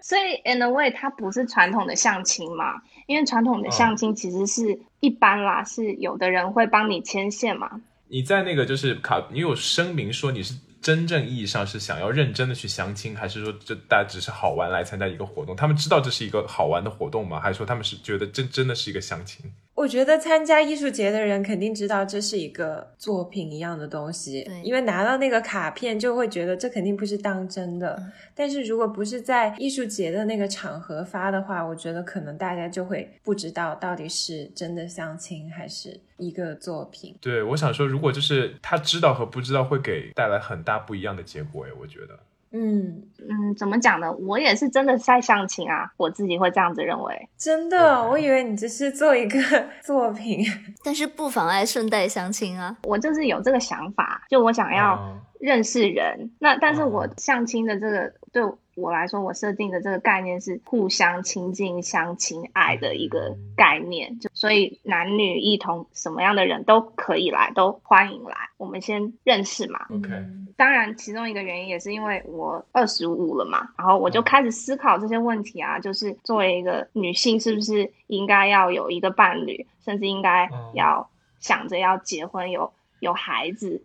[0.00, 2.80] 所以，in a way，它不是传统的相亲嘛？
[3.06, 7.80] 因为传统的相亲其实是一般啦，是有的人会帮你牵线嘛。
[8.08, 15.56] 你在那个就是卡，你有声明说你是真正意义上是想要认真的去相亲，还是说这大家只是好玩来参加一个活动？
[15.56, 17.40] 他们知道这是一个好玩的活动吗？
[17.40, 19.44] 还是说他们是觉得真真的是一个相亲？
[19.76, 28.10] 我觉得参加艺术节的人肯定知道这是一个作品一样的东西对，因为拿到那个卡片就会觉得这肯定不是当真的。
[28.34, 37.14] 但是如果不是在艺术节的那个场合发的话，我觉得可能大家就会不知道到底是真的相亲还是一个作品。
[37.20, 41.66] 对，我想说，如果就是他知道和不知道，会给带来很大不一样的结果。
[41.66, 42.18] 哎，我觉得。
[42.56, 44.10] 嗯，嗯，怎么讲呢？
[44.12, 47.28] 我也是真的在相亲啊，我自己会这样子认为。
[47.36, 49.38] 真的，我以为你只是做一个
[49.84, 50.42] 作品。
[50.82, 52.74] 但是不妨碍顺带相亲啊。
[52.84, 56.30] 我就是有这个想法，就我想要嗯认识人。
[56.38, 58.42] 那但是我相亲的这个对
[58.74, 64.18] 我来说，我设定的这个概念是互相亲近、相亲爱的一个概念。
[64.18, 68.36] 就所以男女一同，什么样的人都可以来，都欢迎来。
[68.58, 69.86] 我们先认识嘛。
[69.90, 70.10] OK。
[70.56, 81.08] 当然，其中一个原因也是因为我二十五了嘛，然后我就开始思考这些问题啊，就是作为一个女性，是不是应该要有一个伴侣，甚至应该要
[81.40, 83.82] 想着要结婚、有有孩子，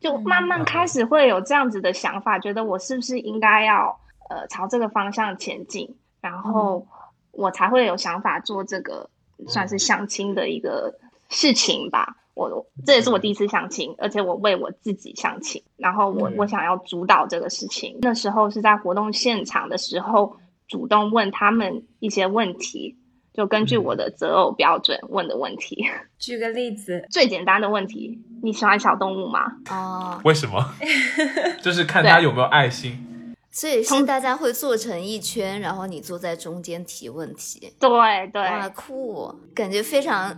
[0.00, 6.86] 就慢慢开始会有这样子的想法，觉得我是不是应该要呃朝这个方向前进，然后
[7.32, 9.08] 我才会有想法做这个
[9.46, 10.98] 算是相亲的一个
[11.28, 12.16] 事情吧。
[12.34, 17.98] 我这也是我第一次相亲，而且我为我自己相亲，然后我我想要主导这个事情。
[18.00, 20.34] 那时候是在活动现场的时候，
[20.66, 22.96] 主动问他们一些问题，
[23.32, 25.84] 就根据我的择偶标准问的问题。
[26.18, 29.44] 举个例子，最简单的问题：你喜欢小动物吗？
[29.70, 30.74] 哦， 为什么？
[31.62, 33.06] 就是看他有没有爱心。
[33.52, 37.72] 所以是大家会坐成一圈，然后你坐在中间提问题。
[37.80, 37.90] 对
[38.32, 40.32] 对，哇，酷，感觉非常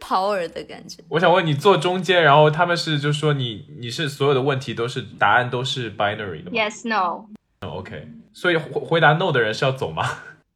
[0.00, 1.00] power 的感觉。
[1.08, 7.26] 我想问你坐中间，然后他们是就说你你是所有的问题都是答案都是 binary 的吗？Yes no。
[7.60, 10.04] OK，所以回回答 no 的人是要走吗？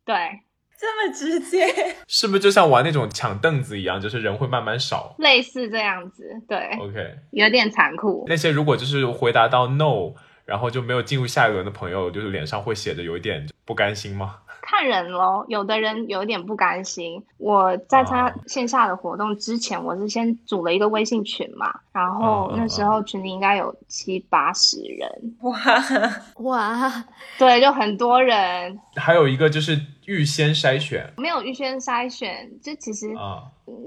[0.04, 0.16] 对，
[0.82, 1.64] 这么直接，
[2.08, 5.14] 是不是就像玩那种抢凳子一样，就是人会慢慢少？
[5.18, 6.58] 类似这样子，对。
[6.80, 8.24] OK，有点残酷。
[8.26, 10.14] 那些如果就是回答到 no。
[10.44, 14.38] 然后就没有进入下一轮的朋友，就是脸上会写着有一点不甘心吗？
[14.72, 17.22] 看人喽，有的人有点不甘心。
[17.36, 25.60] 我在参加线下的活动之前，我是先组了一个微信群嘛，然后那时候群里应该有七八十人，哇
[26.40, 27.04] 哇，
[27.38, 28.80] 对，就很多人。
[28.96, 33.14] 还有一个就是预先筛选，没有预先筛选，就其实，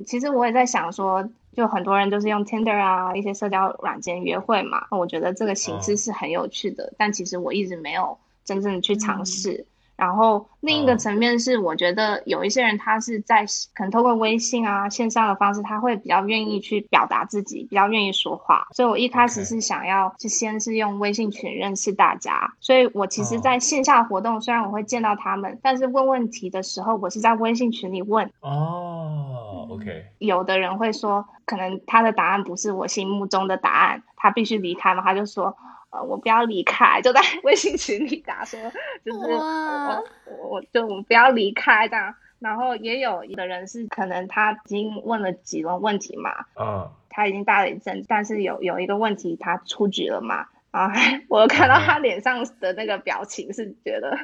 [0.06, 1.28] 其实我也在想说。
[1.56, 4.86] 就很多人都是用 Tinder 啊，一些社交软件约会嘛。
[4.92, 9.66] 我觉得这个形式是很有趣的，但其实我一直没有真正的去尝试。
[9.96, 18.68] 然后另一个层面是，我觉得有一些人他是在可能通过微信啊线上的方式，他会比较愿意去表达自己，比较愿意说话。
[18.72, 22.54] 所以我一开始是想要就先是用微信群认识大家。
[22.60, 28.30] 所以我其实在线下活动，虽然我会见到他们，但是问问题的时候，我是在微信群里问。
[28.42, 30.08] 哦，OK。
[30.20, 35.56] 有的人会说，可能他的答案不是我心目中的答案，他必须离开嘛，他就说。
[36.04, 38.60] 我不要离开，就在 微信群里打说，
[39.04, 40.04] 就是我
[40.50, 42.14] 我就我不要离开这样。
[42.40, 54.16] 然后也有一个人是可能他已经问了几轮问题嘛，嗯，他已经待了一阵，但是有有一个问题他出局了嘛，然后我看到他脸上的那个表情是觉得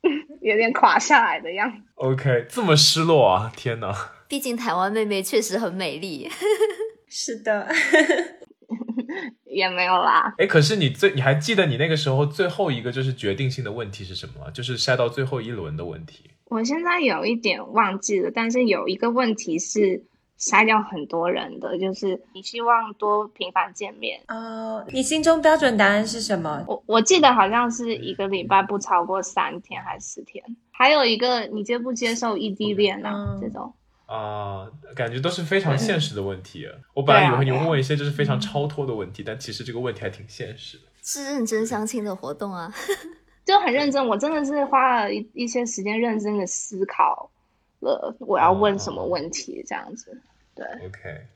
[0.40, 1.82] 有点垮下来的样子。
[1.96, 3.52] OK，这么失落啊！
[3.54, 3.92] 天哪，
[4.28, 6.30] 毕竟台湾妹妹确实很美丽。
[7.08, 7.68] 是的。
[9.44, 10.34] 也没有啦。
[10.38, 14.50] 哎，可是你最你还记得你那个时候最后一个就是决定性的问题是什么？
[14.52, 16.30] 就是筛到最后一轮的问题。
[16.46, 20.04] 我现在有一点忘记了，但是有一个问题是
[20.38, 24.20] 筛掉很多人的，就是你希望多频繁见面。
[24.28, 26.64] 哦，你心中标准答案是什么？
[26.66, 30.42] 我我记得好像是一个礼拜不超过三天还是四天。
[30.72, 33.36] 还有一个，你接不接受异地恋啊？
[33.40, 33.72] 这种。
[34.10, 36.66] 啊，感觉都是非常现实的问题。
[36.94, 40.84] 我本来以为你会问一些就是非常超脱的问题，但其实这个问题还挺现实的。
[41.00, 42.74] 是认真相亲的活动啊，
[43.46, 44.04] 就很认真。
[44.04, 47.30] 我真的是花了一一些时间认真的思考
[47.78, 50.20] 了我要问什么问题，这样子。
[50.56, 51.26] 对，OK。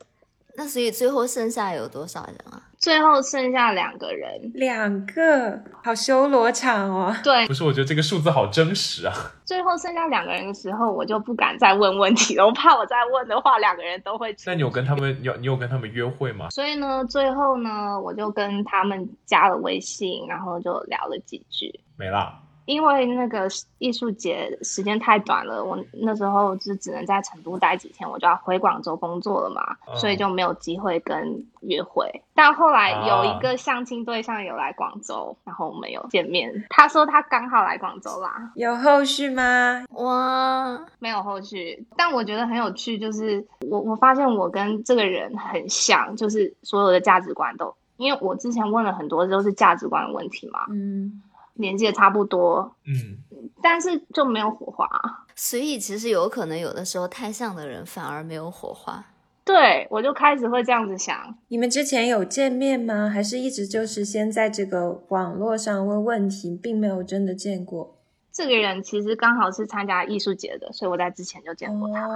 [0.56, 2.62] 那所以最后剩下有多少人啊？
[2.78, 7.16] 最后剩下两个人，两个，好修罗场哦。
[7.24, 9.12] 对，不是，我觉得这个数字好真实啊。
[9.46, 14.36] 最后剩下两个人的时候，我就不敢再问问题了，我怕我再问的话，两个人都会。
[14.44, 16.50] 那你有跟他们有你有跟他们约会吗？
[16.50, 22.43] 所以呢，最后呢，我就跟他们加了微信，然后就聊了几句，没了。
[22.66, 23.48] 因为那个
[23.78, 32.10] 艺术节时间太短了，我那时候就只能在成都待几天，我就要回广州工作了嘛，所以就没有机会跟约会。
[32.34, 36.64] 但后来有一个相亲对象有来广州，然后我们有见面。
[36.70, 39.84] 他说他刚好来广州啦，有后续吗？
[39.90, 41.86] 我，没有后续。
[41.96, 51.22] 但我觉得很有趣，就是我我发现我跟这个人很像，就是所有的价值观都，因为我之前问了很多都是价值观的问题嘛，嗯。
[51.54, 53.18] 年纪也差不多，嗯，
[53.62, 54.88] 但是就没有火花，
[55.36, 59.04] 所以其实有可能有的时候太像的人反而没有火花。
[59.44, 61.36] 对，我就开始会这样子想。
[61.48, 63.08] 你们之前有见面吗？
[63.08, 67.94] 还是一直就是先在这个网络上问问题，并没有真的见过？
[68.32, 72.08] 这个人其实刚好是参加艺术节的，所以我在之前就见过他。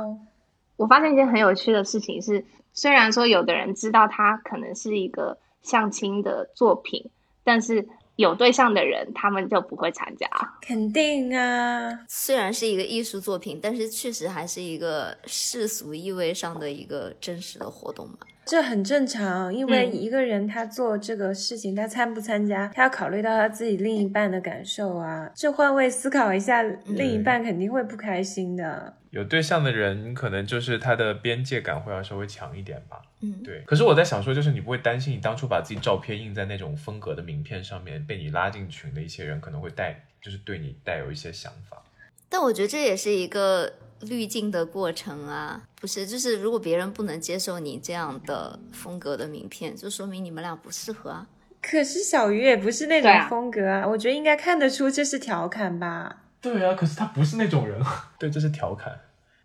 [0.76, 7.10] 我发现一件很有趣的事情是，虽然说有的人知道他可能是一个相亲的作品。
[7.44, 7.88] 但是
[8.18, 10.28] 有对象的人他们就不会参加。
[10.60, 18.18] 肯定啊，虽然是一个艺术作品，但是确实还是一个世俗意味上的一个真实的活动嘛。
[18.48, 25.30] 这很正常，因为一个人他做这个事情，他参不参加，他要考虑到他自己另一半的感受啊。
[25.34, 28.96] 这换位思考一下，另一半肯定会不开心的。
[29.10, 33.02] 有对象的人，可能就是他的边界感会要稍微强一点吧。
[33.20, 33.62] 嗯，对。
[33.66, 41.84] 可是我在想说，就是你不会担心，你当初把自己照片印在那种风格的名片上面，被你拉进群的一些人，可能会带，就是对你带有一些想法。
[42.30, 43.74] 但我觉得这也是一个。
[44.02, 51.26] 滤镜的过程啊，不是，就是如果别人不能接受你这样的风格的名片，就说明你们俩不适合啊。
[51.60, 56.16] 可是小鱼也不是那种风格啊，我觉得应该看得出这是调侃吧。
[56.40, 57.80] 对啊，可是他不是那种人。
[58.18, 58.92] 对，这是调侃。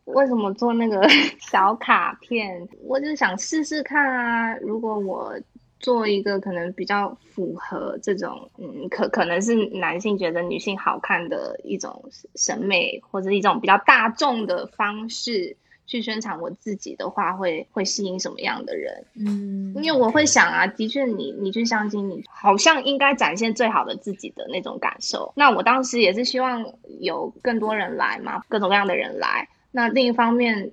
[0.06, 1.02] 为什么做那个
[1.40, 2.68] 小卡片？
[2.84, 4.56] 我就是想试试看啊。
[4.58, 5.36] 如果我。
[5.84, 12.06] 做一个可能比较符合这种，嗯，可可能是男性觉得女性好看的一种
[12.36, 19.06] 审美，或者一种比较大众的方式去宣传我自己的话，会会吸引什么样的人？
[19.16, 25.34] 嗯，因为我会想啊，的确，你你去相亲，你好像应该展现最好的自己的那种感受。
[25.36, 26.66] 那我当时也是希望
[27.02, 29.50] 有更多人来嘛，各种各样的人来。
[29.70, 30.72] 那另一方面，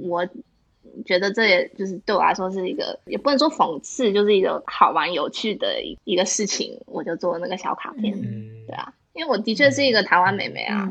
[0.00, 0.28] 我。
[1.04, 6.78] 觉得这也就是对我来说是一个，也不能说讽刺，就是一个好玩有趣的一一个事情。
[6.86, 8.12] 我就做那个小卡片，
[8.66, 10.88] 对啊，因为我的确是一个台湾妹妹啊，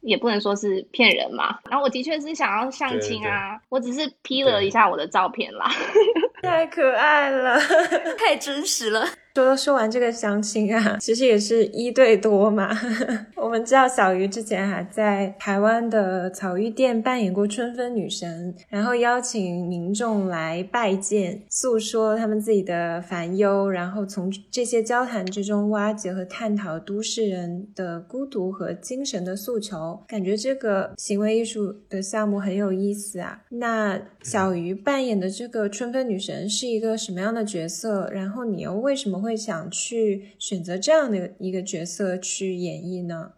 [0.00, 1.58] 也不能说是骗人嘛。
[1.68, 5.70] 然后我的确是想要相亲啊，我只是 P 了一下我的照片啦。
[6.42, 7.58] 太可爱了，
[8.16, 9.06] 太真实了。
[9.34, 12.76] 说说完这个相亲啊， 其实也是一对多嘛。
[13.36, 30.00] 我们知道小鱼之前还在台湾的草玉店扮演过春分女神，然后邀请民众来拜见，诉说他们自己的烦忧，然后从这些交谈之中挖掘和探讨都市人的孤独和精神的诉求。
[30.08, 33.40] 感觉这个行为艺术的项目很有意思啊。
[33.50, 38.10] 那小鱼扮演的这个春分女神是一个什么样的角色？
[38.10, 39.19] 然后你又为什么？
[39.20, 43.32] 会想去选择这样的一个角色去演绎呢？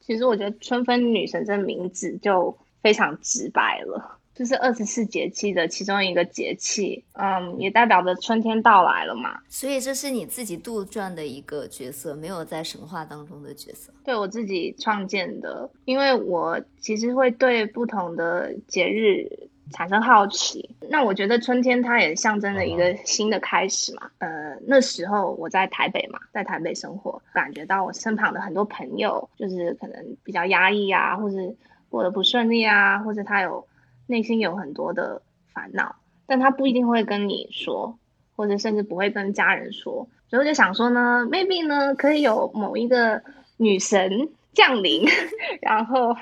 [0.00, 9.38] 其实我觉得“春分女神”这名字就非常直白了，就是二十四节气的其中一个节气，嗯，也代表着春天到来了嘛。
[9.48, 13.92] 所以这是你自己杜撰的一个角色，没有在神话当中的角色。
[14.04, 19.50] 对我自己创建的，因为我其实会对不同的节日。
[19.72, 24.10] 产生好奇，那我觉得春天它也象征着一个新的开始嘛。
[24.18, 31.36] 呃，那时候我在台北嘛，在台北生活，感觉到我身旁的很多朋友，就是可能比较压抑啊，或者
[31.88, 33.66] 过得不顺利啊，或者他有
[34.06, 35.20] 内心有很多的
[35.52, 35.96] 烦恼，
[36.26, 37.98] 但他不一定会跟你说，
[38.36, 40.08] 或者甚至不会跟家人说。
[40.28, 43.22] 所以我就想说呢，maybe 呢，可以有某一个
[43.58, 45.06] 女神降临，
[45.60, 46.16] 然后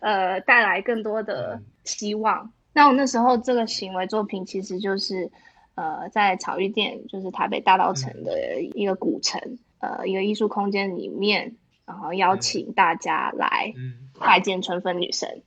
[0.00, 2.52] 呃，带来更多的希望。
[2.72, 5.30] 那我那时候这个行为作品其实就是，
[5.74, 11.54] 呃，在草玉店，就是台北大道城的一个古城，呃，一个艺术空间里面，
[11.84, 13.72] 然后邀请大家来
[14.18, 15.42] 拜见春分女神，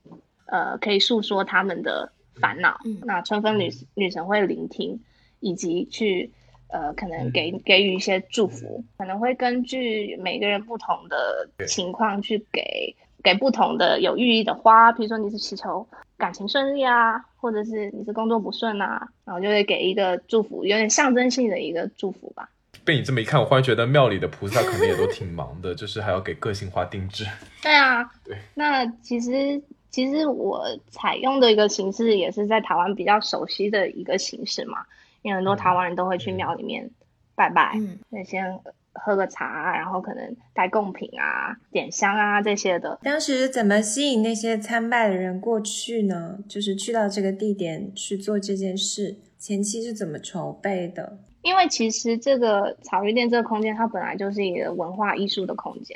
[0.46, 2.80] 呃，可以诉说他们的烦恼。
[3.04, 5.00] 那春分女女神会聆听，
[5.40, 6.32] 以及去
[6.68, 12.96] 呃，可能给给予一些祝福，可能会根据每个人不同的情况去给。
[13.24, 15.88] 给不同的有寓意的花，比如说你是祈求
[16.18, 22.50] 感情顺利啊，或者是你是工作不顺啊，然后就会给一个祝福，有点象征性的一个祝福吧。
[22.84, 27.26] 被你这么一看，我忽然觉得庙里的菩萨可能也都挺忙的， 就是还要给个性化定制。
[27.62, 28.38] 对啊，对。
[28.54, 34.86] 那其实其实我采用的一个形式也是在台湾比较熟悉的一个形式嘛，
[35.22, 36.90] 因为很多台湾人都会去庙里面
[37.36, 38.60] 拜拜，嗯，那先。
[38.96, 42.98] 喝个茶，然后可能带贡品啊、点香啊这些的。
[43.04, 46.40] 当时怎么吸引那些参拜的人过去呢？
[46.48, 51.18] 就是去到这个地点去做这件事，前期是怎么筹备的？
[51.42, 55.96] 因为其实这个草鱼店这个空间，它本来就是一个文化艺术的空间，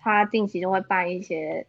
[0.00, 1.66] 它定期就会办一些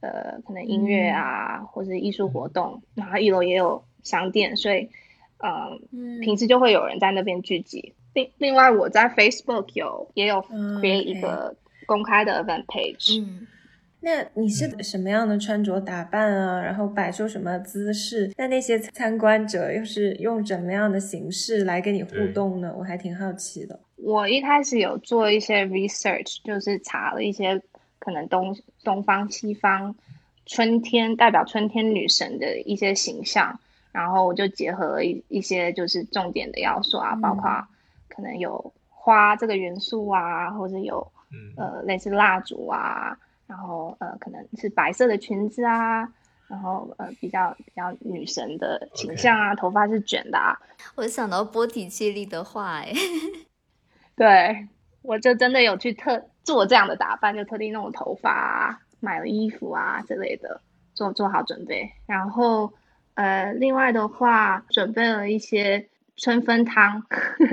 [0.00, 4.88] 呃可能音乐啊或是艺术活动，然后一楼也有商店，所以
[5.38, 7.92] 嗯平时就会有人在那边聚集。
[8.14, 11.56] 另另外，我在 Facebook 有也有 create 一个
[11.86, 13.22] 公开的 event page。
[13.22, 13.46] 嗯，
[14.00, 16.60] 那你是什么样的穿着打扮啊？
[16.60, 18.30] 然后摆出什么姿势？
[18.36, 22.74] 那那些参观者又是用怎么样的形式来跟你互动呢？
[22.76, 23.80] 我还挺好奇的。
[23.96, 27.62] 我一开始有做一些 research，就是查了一些
[27.98, 28.54] 可能东
[28.84, 29.94] 东方、西方
[30.44, 33.58] 春天代表春天女神的一些形象，
[33.90, 37.66] 然后我就结合了一一些就是重点的要素啊，包括。
[38.14, 41.06] 可能有花这个元素啊，或者有
[41.56, 46.00] 呃类似蜡烛啊，然后呃可能是白色的裙子啊，
[46.48, 50.58] 然后呃比较比较女神的形象啊，头发是卷的啊。
[50.94, 52.92] 我想到波提切利的话，哎，
[54.14, 54.68] 对，
[55.02, 60.60] 我就真的有去特做这样的打扮，就特地弄头发啊、买了衣服啊之类的，
[60.94, 62.72] 做做好准备，然后。
[63.14, 65.86] 呃，另外的话，准备了一些
[66.22, 67.02] 春分汤。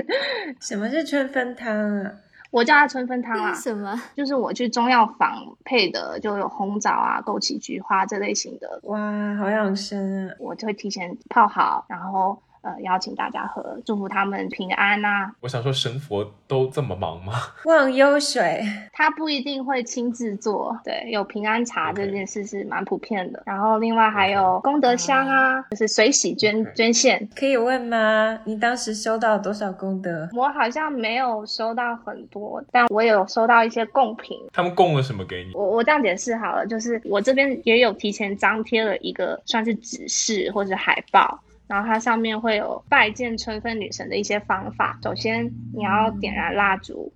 [0.62, 2.12] 什么是春分汤啊？
[2.52, 3.52] 我叫它春分汤啊。
[3.52, 4.00] 什么？
[4.14, 8.78] 就是我去中药房配的，就有红枣啊、枸杞、菊花这类型的。
[8.84, 10.34] 哇，好养生啊！
[10.38, 12.40] 我就会提前泡好，然后。
[12.62, 15.30] 呃，邀请大家喝，祝福他们平安呐。
[15.40, 17.32] 我想说，神佛都这么忙吗？
[17.64, 20.78] 忘忧水，他不一定会亲自做。
[20.84, 23.42] 对，有平安茶这件事是蛮普遍的。
[23.46, 27.26] 然后另外还有功德箱啊，就是随喜捐捐献。
[27.34, 28.38] 可以问吗？
[28.44, 30.28] 你当时收到多少功德？
[30.34, 34.36] 我好像没有收到很多，但我有收到一些贡品。
[34.52, 35.52] 他们供了什么给你？
[35.54, 41.40] 我我这样解释好了，就是我这边也有提前张贴了一个算是指示或者海报。
[41.70, 44.98] 然后它上面会有拜见春分女神的一些方法。
[45.04, 47.12] 首先你要点燃蜡烛，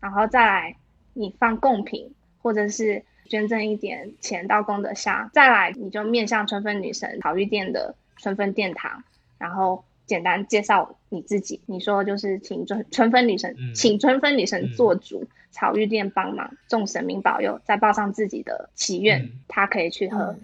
[0.00, 0.76] 然后再来
[1.12, 5.28] 你放贡品，或者是捐赠一点钱到功德箱。
[5.34, 9.04] 再来你就面向春分女神草玉殿的春分殿堂，
[9.36, 11.60] 然后简单介绍你自己。
[11.66, 20.34] 你说就是请春春分女神，请春分女神做主，草玉殿帮忙，众神明保佑，再报上自己的祈愿，他可以去喝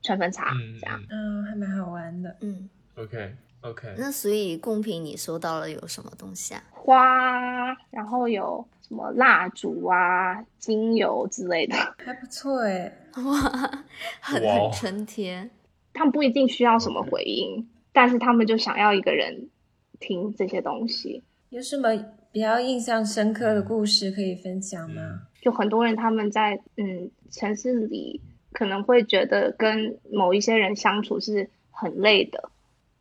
[0.00, 0.98] 春分茶，这样。
[1.10, 2.34] 嗯，还蛮好玩的。
[2.40, 2.70] 嗯。
[2.96, 3.94] OK，OK。
[3.96, 6.62] 那所以贡品你收到了有什么东西啊？
[6.70, 12.92] 花，然后有什么蜡烛啊、精油之类的，还不错哎。
[13.16, 13.84] 哇，
[14.20, 15.50] 很很春天。
[15.92, 19.48] 他们不一定需要什么回应，但是他们就想要一个人
[20.00, 21.22] 听这些东西。
[21.50, 21.90] 有什么
[22.32, 25.22] 比较印象深刻的故事可以分享吗？
[25.40, 28.20] 就很多人他们在嗯城市里
[28.52, 32.50] 可能会觉得跟某一些人相处是很累的。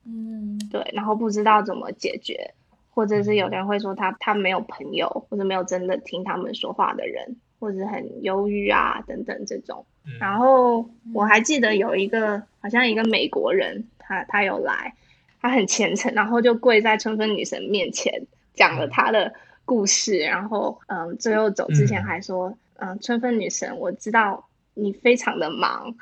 [0.05, 2.53] 嗯，对，然后不知道怎么解决，
[2.93, 9.85] 或者是有人会说他他没有朋友，或者没有真的听他们说话的人，或者很忧郁啊等等这种。
[10.19, 10.83] 然后
[11.13, 14.93] 我还记得有一个好像一个美国人，他他有来，
[15.39, 18.25] 他很虔诚，然后就跪在春分女神面前
[18.55, 19.31] 讲了他的
[19.63, 24.43] 故事，然后嗯，最后走之前还说，嗯，春分女神，我知道
[24.73, 25.93] 你非常的忙。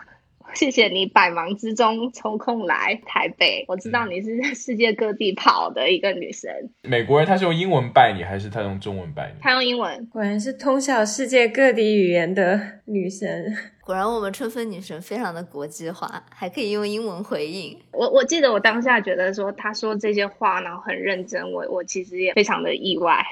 [0.54, 6.52] 谢谢你百忙之中抽空来台北，我知道你是在世界各地跑的一个女神。
[6.84, 9.40] 美国人他是用英文拜你，还是他用中文拜你？
[9.42, 13.54] 他用英文，果然是通晓世界各地语言的女神。
[13.86, 17.76] 果然我们春分女神非常的国际化，还可以用英文回应。
[17.92, 23.24] 我我记得我当下觉得说她说这些话，然后很认真，我我其实也非常的意外。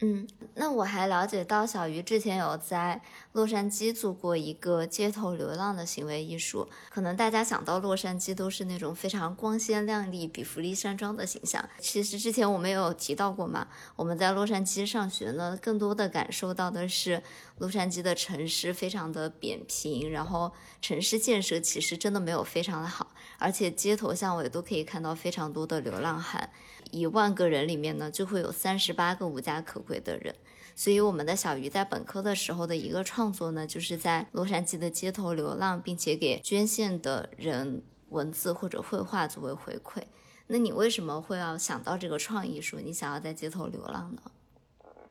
[0.00, 3.00] 嗯，那我还了解到小鱼之前有在
[3.32, 6.68] 洛杉矶做过一个街头流浪的行为艺术。
[6.90, 11.66] 可能大家想到洛杉矶都是那种非常光鲜亮丽、比弗利山庄的形象。
[11.78, 17.22] 其实之前我们有提到过嘛，我们在洛杉矶上学呢，更多的感受到的是
[17.58, 26.50] 洛杉矶的城市非常的扁平，然后城市建设其实真的没有非常的好，而且街头巷尾都可以看到非常多的流浪汉。
[26.90, 30.34] 一万个人里面呢，就会有三十八个无家可归的人。
[30.76, 40.02] 所以，我们的小鱼在本科的时候的一个创作呢，就是在洛杉矶的街头流浪，并且给捐献的人文字或者绘画作为回馈。
[40.48, 44.22] 那你为什么会要想到这个创意，说你想要在街头流浪呢？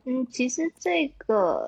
[0.05, 1.67] 嗯，其实这个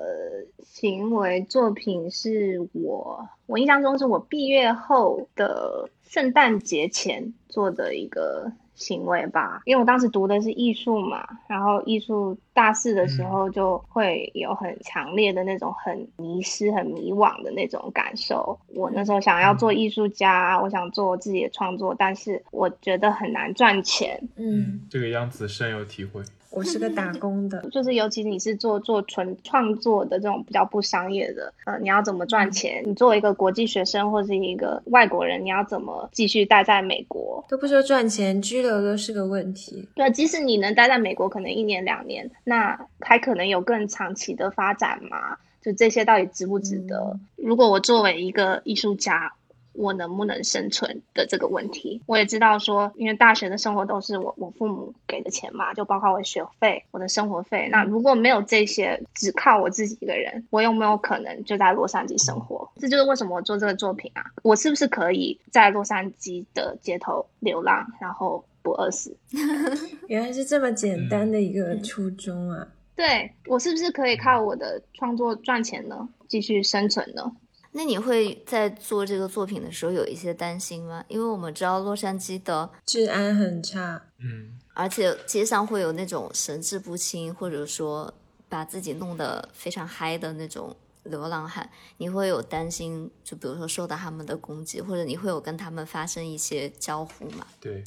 [0.62, 8.52] 行为作品是我，我印象中是我毕业后的圣诞节前做的一个。
[8.76, 18.60] 行为吧，因为我当时读的是艺术嘛，然后艺术大四的时候就会有很强烈的那种很迷失、很迷惘的那种感受。
[18.74, 24.22] 我那时候想要做艺术家，我想做我自己的创作，但是我觉得很难赚钱。
[24.36, 26.20] 嗯，这个样子深有体会。
[26.56, 32.82] 我是个打工的， 就是尤其你是做做纯创作的这种比较不商业的，呃，你要怎么赚钱？
[32.86, 37.44] 你作为一个国际学生或者是一个外国人，你要怎么继续待在美国？
[37.48, 39.86] 都不说赚钱，居留都是个问题。
[39.94, 45.36] 对，即使你能待在美国，可能一年两年，那还可能有更长期的发展吗？
[45.62, 47.18] 就这些到底值不值得？
[47.36, 49.34] 如果我作为一个艺术家。
[49.76, 57.68] 我能不能生存的这个问题，我也知道说，因为大学的生活都是我我父母给的钱嘛，就包括我的学费、我的生活费。
[57.70, 62.70] 那如果没有这些，只靠我自己一个人，我有没有可能就在洛杉矶生活？
[62.76, 64.24] 这就是为什么我做这个作品啊！
[64.42, 69.16] 我是不是可以在洛杉矶的街头流浪，然后不饿死？
[70.08, 72.66] 原来是这么简单的一个初衷啊！
[72.94, 76.08] 对我是不是可以靠我的创作赚钱呢？
[76.28, 77.30] 继续生存呢？
[77.76, 81.04] 那你会在做这个作品的时候有一些担心吗？
[81.08, 88.14] 因为我们知道洛杉矶的治安很差，嗯，而且街上会有那种神志不清，或者说
[88.48, 91.68] 把自己弄得非常嗨的那种流浪汉，
[91.98, 93.10] 你会有担心？
[93.22, 97.46] 就比如说受到他们的攻击，或者你会有跟他们发生一些交互吗？
[97.60, 97.84] 对，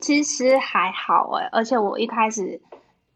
[0.00, 2.58] 其实还好哎，而且我一开始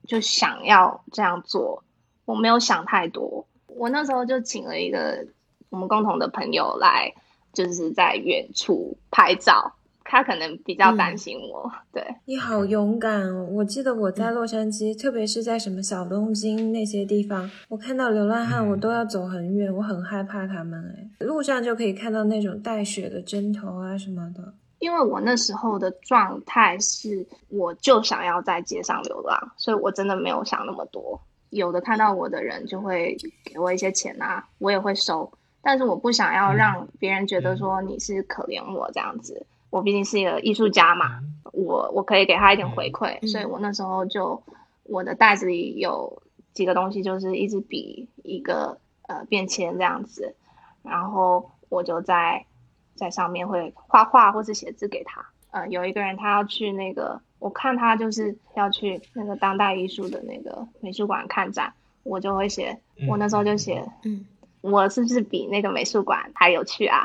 [0.07, 1.83] 就想要这样做，
[2.27, 3.49] 我没有想太多。
[3.69, 5.27] 我那时候就请了一个
[5.71, 7.13] 我们共同的朋友来，
[7.53, 9.73] 就是在远处拍照。
[10.09, 11.69] 他可能比较担心我。
[11.93, 13.45] 对你好勇敢哦！
[13.51, 20.95] 我记得我在洛杉矶，特别是在什么小东京那些地方，我看到流浪汉，我都要走很远，我很害怕他们。
[20.97, 24.55] 哎，路上就可以看到那种带血的针头啊什么的。
[24.79, 31.21] 因为我那时候的状态是，我就想要在街上流浪，所以我真的没有想那么多。
[31.51, 35.33] 有的看到我的人就会给我一些钱啊，我也会收，
[35.67, 39.45] 但是我不想要让别人觉得说你是可怜我这样子。
[39.69, 41.21] 我毕竟是一个艺术家嘛，
[41.53, 44.41] 我我可以给他一点回馈，所以我那时候就
[44.85, 50.37] 我的袋子里有几个东西，就是一支笔、一个呃便签这样子，
[50.85, 52.47] 然后我就在
[52.95, 55.27] 在上面会画画或是写字给他。
[55.51, 64.25] 呃，有一个人他要去那个，我看他就是要去那个当代艺术的那个美术馆看展，我就会写，我那时候就写，嗯。
[64.61, 67.05] 我是不是比那个美术馆还有趣啊？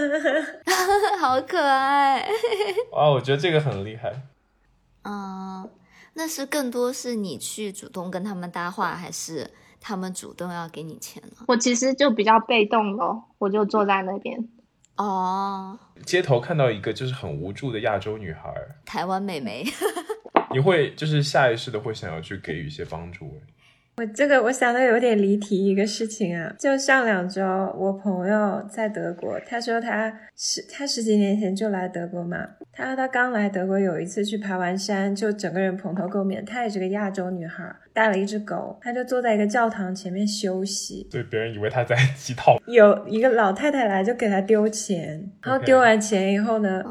[1.20, 2.28] 好可爱！
[2.92, 4.12] 哇，我觉得这个很厉害。
[5.04, 5.68] 嗯，
[6.14, 11.44] 那是更多是你去主动跟他们搭话，还是他们主动要给你钱呢？
[11.48, 14.48] 我其实就比较被动咯，我就坐在那边。
[14.96, 18.52] 哦，街头看到一个就是很无助的亚洲女孩，
[18.84, 19.64] 台湾美眉，
[20.52, 23.40] 你会就是下意识的会想要去给予一些帮助。
[23.94, 27.42] 我这个我想的有点离题，一个事情啊，就上两周，
[27.78, 32.38] 我朋友在德国，他说他十他十几年前就来德国嘛，
[32.72, 46.82] 他说他刚来德国有一次去爬完山，就整个人蓬头垢面，她也是个亚洲女孩，带了一只狗，他就坐在一个教堂前面休息，对，别人以为他在乞讨，有一个老太太来就给他丢钱，然后丢完钱以后呢，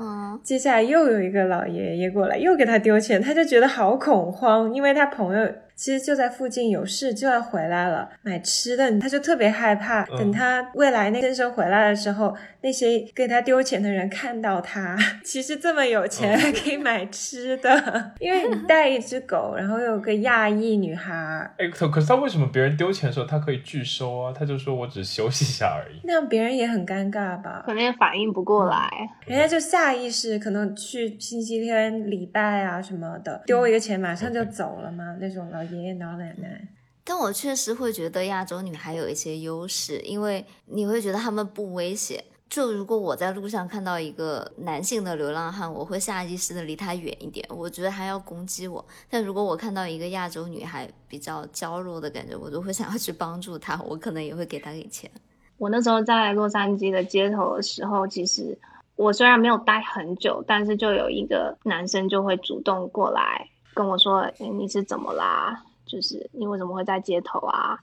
[0.43, 5.51] 接下来又有一个老爷爷过来又给他丢钱，他就觉得好恐慌，因为他朋友。
[5.81, 10.05] 其实就在附近有事就要回来了，买吃的，他就特别害怕。
[10.05, 21.51] 等他未来那先生回来的时候，那些给他丢钱的人看到他， 其实这么有钱还可以买吃的，因为你带一只狗，然后有个亚裔女孩。
[21.57, 24.31] 哎，可可是他为什么别人丢钱的时候他可以拒收啊？
[24.37, 25.99] 他就说我只休息一下而已。
[26.03, 27.63] 那样别人也很尴尬吧？
[27.65, 28.87] 可能也反应不过来，
[29.25, 35.70] 人家就下意识可能去星期天礼拜啊什么的，丢一个钱马上就走了嘛，那种老。
[35.71, 36.67] 爷爷老奶奶，
[37.03, 42.23] 但我确实会觉得亚洲女孩有一些优势，因为你会觉得他们不危险。
[42.49, 48.85] 就如果我在路上看到一个男性的流浪汉，我会下意识的离他远一点，我觉得他要攻击我。
[49.09, 55.09] 但如果我看到一个亚洲女孩比较娇弱的感觉，我就会想要去帮助她，我可能也会给她给钱。
[55.57, 58.59] 我那时候在洛杉矶的街头的时候，其实
[58.97, 63.47] 我虽然没有待很久，但是就有一个男生就会主动过来。
[63.73, 65.63] 跟我说，你是怎么啦？
[65.85, 67.77] 就是你为什么会在街头啊？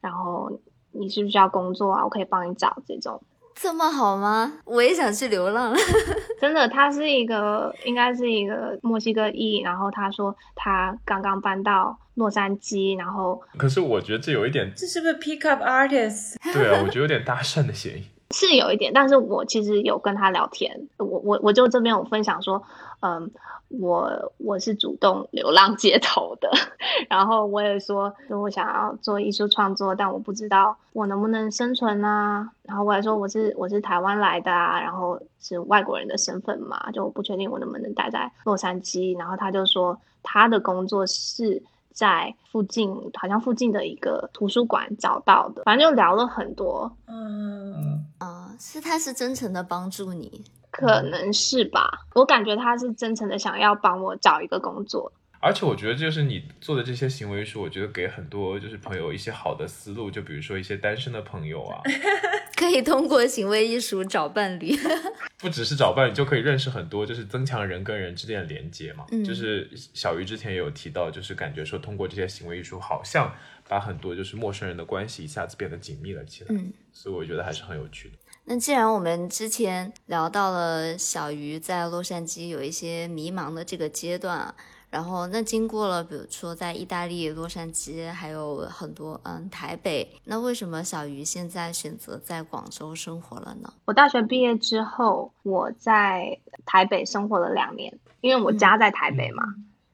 [0.00, 0.50] 然后
[0.92, 2.02] 你需不需要工作啊？
[2.02, 3.20] 我可以帮你找这种，
[3.54, 4.50] 这么好吗？
[4.64, 5.74] 我也想去流浪。
[6.40, 9.60] 真的，他是一个，应该是一个墨西哥裔。
[9.60, 16.36] 然后他说他刚刚搬到洛杉矶，然后可是我觉得这有一点，这是不是 pick up artist？
[16.54, 18.04] 对啊，我觉得有点搭讪的嫌疑。
[18.32, 22.62] 是有一点，但是我其实有跟他聊天，我我我就这边有分享说，
[23.00, 23.30] 嗯。
[23.70, 26.50] 我我是主动流浪街头的，
[27.08, 32.50] 然后我也说，我想要做艺术创作，但我不知道我能不能生存啊。
[32.62, 39.16] 然后我还说我是我是台湾来的啊，然后是外国人的身份嘛，就我不确定我能不能待在洛杉矶。
[39.18, 41.62] 然后他就说他的工作是
[41.92, 46.90] 在附近，好像附近的一个图书馆找到的，反正就聊了很多。
[47.06, 50.44] 嗯啊，是他是真诚的帮助你。
[50.72, 61.82] 可能是吧，我感觉他是真诚的想要帮我找一个工作，而且我觉得就是你做的这些行为是，我觉得给很多就是朋友一些好的思路，就比如说一些单身的朋友啊，
[62.54, 64.72] 可以通过行为艺术找伴侣，
[65.38, 69.04] 不只是找伴侣，就可以认识很多，就是增强人跟人之间的连接嘛。
[69.26, 73.34] 就是小鱼之前也有提到，就是感觉说通过这些行为艺术，好像
[73.70, 78.16] 把很多就是陌生人的关系一下子变得紧密了起来，嗯，所以我觉得还是很有趣的。
[78.44, 84.52] 那既然我们之前聊到了小鱼在洛杉矶有一些迷茫的这个阶段啊，
[84.90, 93.72] 然后那经过了，比如说在意大利洛杉矶，还有很多嗯台北，那为什么小鱼现在选择在广州生活了呢？
[93.84, 99.44] 我大学毕业之后，我在台北生活了两年，因为我家在台北嘛。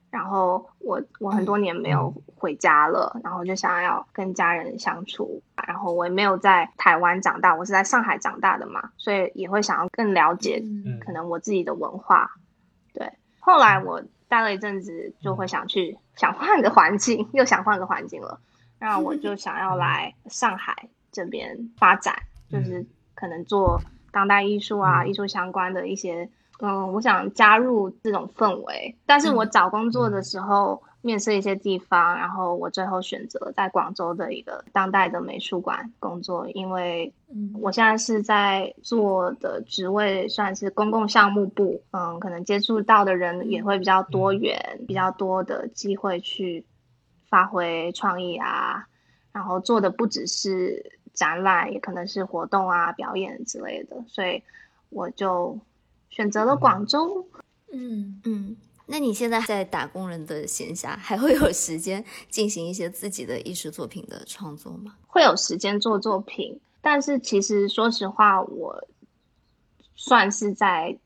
[0.09, 5.43] 然后我我很多年没有回家了，然后就想要跟家人相处。
[5.67, 10.63] 然后我也没有在台湾长大，我是在上海长大的嘛，所以也会想要更了解
[11.05, 12.31] 可能我自己的文化。
[12.93, 18.39] 对，后来我待了一阵子，就会想去想换个环境， 又想换个环境了。
[18.79, 22.15] 那我就想要来上海这边发展，
[22.49, 23.81] 就是可能做
[24.13, 26.29] 当代艺术啊、艺术相关的一些。
[26.59, 37.13] 嗯，我想加入这种氛围，但是我找工作的时候面试一些地方，然后我最后选择在广州的一个当代的美术馆工作，因为
[37.61, 46.65] 我现在是在做的职位算是公共项目部，嗯，可能接触到的人也会比较多元，比较多的机会去
[47.29, 48.87] 发挥创意啊，
[49.31, 54.41] 然后做的不只是展览，也可能是活动啊、表演之类的，所以
[54.89, 55.59] 我就。
[56.09, 57.27] 选择了广州，
[57.71, 64.95] 嗯嗯，那你现在在打工人的闲暇，还会有时间进行一些自己的艺术作品的创作吗？
[65.07, 68.87] 会有时间做作品，但是其实说实话，我
[69.95, 70.97] 算是在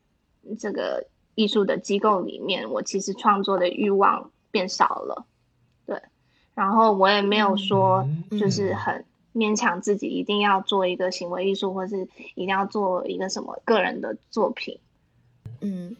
[0.59, 5.25] 这个艺术的机构里面，我其实创作的欲望变少了，
[5.85, 6.01] 对，
[6.53, 8.07] 然后我也没有说
[8.39, 9.05] 就是很。
[9.33, 12.01] 勉强自己一定要做一个行为艺术，或是
[12.35, 14.77] 一定要做一个什么个人的作品。
[15.61, 15.95] 嗯，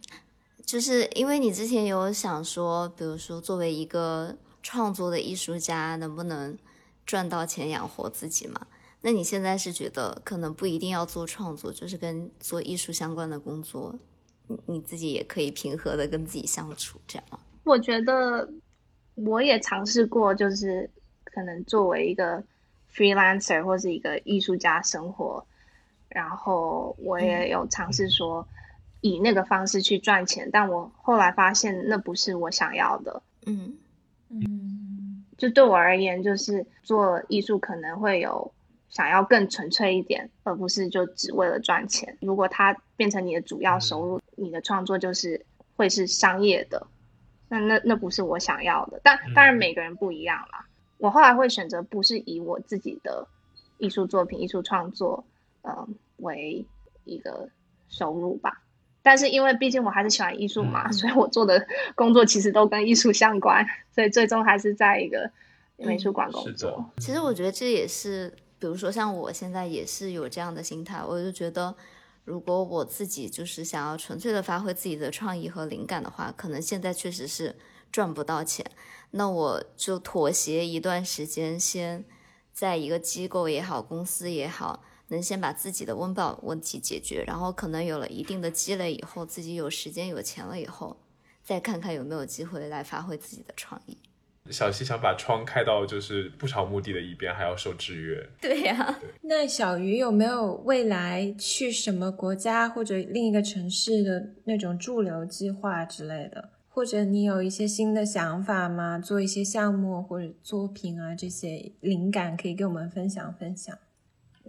[0.65, 6.57] 就是因为你之前有想说，比如说作为一个创作的艺术家，能不能
[7.05, 8.67] 赚到钱养活自己嘛？
[9.01, 13.97] 那你现在是觉得可能不一定要做创作，就是跟做艺术相关的工作，
[14.47, 17.39] 你你自己也可以平和的跟自己相处，这样吗？
[17.63, 18.49] 我觉得
[19.15, 20.89] 我也尝试过，就是
[21.23, 22.43] 可能作为一个。
[22.93, 25.41] freelancer 或是一个艺术家生活，
[26.09, 28.45] 然后我也有尝试说
[29.01, 33.21] 以那个方式去赚钱，但我后来发现那不是我想要的。
[33.45, 33.77] 嗯
[34.29, 38.51] 嗯，就对我而言，就是做艺术可能会有
[38.89, 42.17] 想要更纯粹一点，而不是就只为了赚钱。
[42.21, 45.45] 如果它变成你的主要收入，你的创作就是
[45.75, 46.87] 会是商业的，
[47.49, 49.01] 那那那不是我想要的。
[49.03, 50.65] 但当然每个人不一样啦。
[50.97, 53.27] 我后来会选择不是以我自己的
[53.79, 55.25] 艺术作品、艺术创作，
[55.63, 56.63] 嗯，为
[57.05, 57.49] 一个
[57.89, 58.61] 收入吧。
[59.03, 65.31] 但是因为毕竟我还是喜欢艺术嘛，所以我做的工作其实都跟艺术相关，所以最终还是在一个
[65.77, 66.85] 美术馆工作。
[66.97, 71.75] 其实我觉得这也是，比如说像我现在也是有这样的心态，我就觉得
[72.23, 77.55] 如果我自己就是想要纯粹的发挥自己的创意和灵感的话，可能现在确实是
[77.91, 78.65] 赚不到钱。
[79.13, 82.05] 那我就妥协一段时间，先
[82.53, 90.97] 在一个机构也好，公司也好，能先把自己的温饱问题解决，然后可能有了一定的积累以后，自己有时间有钱了以后，
[91.43, 93.97] 再看看有没有机会来发挥自己的创意。
[94.49, 98.27] 小溪想把窗开到就是不朝目的的一边，还要受制约。
[98.41, 98.99] 对呀。
[99.21, 106.49] 那小鱼有没有未来去什么国家或者另一个城市的那种驻留计划之类的？
[106.67, 108.97] 或者你有一些新的想法吗？
[108.97, 113.77] 做一些项目或者作品啊，这些灵感可以跟我们分享分享。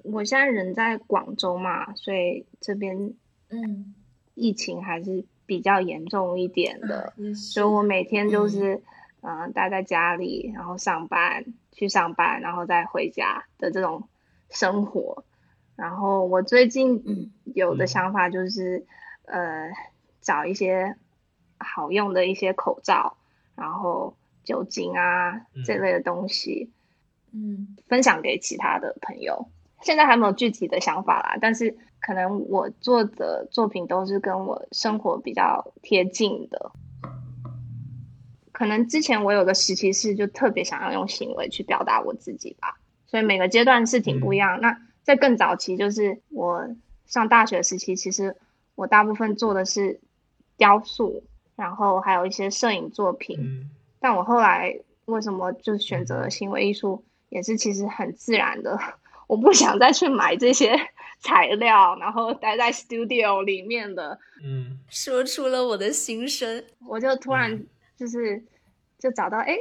[0.04, 3.14] 我现在人在广州嘛，所以这边
[3.48, 3.94] 嗯，
[4.34, 8.82] 疫情还是比较严重一点的，所以我每天就是
[9.20, 14.08] 嗯待在家里，然后上班去上班，然后再回家的这种
[14.50, 15.24] 生活。
[15.76, 18.84] 然后我最近有的想法就是
[19.26, 19.70] 呃
[20.20, 20.96] 找一些。
[21.64, 23.16] 好用的一些口罩，
[23.54, 26.72] 然后酒精啊这类的东西，
[27.30, 29.46] 嗯，分享给其他的朋友。
[29.82, 36.72] 现在还没有具体的想法啦，但是可能我做的作品都是跟我生活比较贴近的。
[38.52, 44.60] 可能之前我有个时期是就特别想要用行为去表达我自己吧，所以每个阶段是挺不一样。
[44.60, 46.68] 那在更早期，就是我
[47.06, 48.36] 上大学时期，其实
[48.74, 50.00] 我大部分做的是
[50.56, 51.24] 雕塑。
[51.54, 53.70] 然后还有一些摄影作品，
[54.00, 54.74] 但我后来
[55.04, 58.80] 为什么就选择了行为艺术，也是其实很自然的。
[59.32, 60.78] 我不想再去买这些
[61.20, 64.18] 材料，然后待在 studio 里面的。
[64.44, 67.64] 嗯，说出了我的心声，我就突然
[67.96, 68.44] 就是
[68.98, 69.56] 就找到，哎，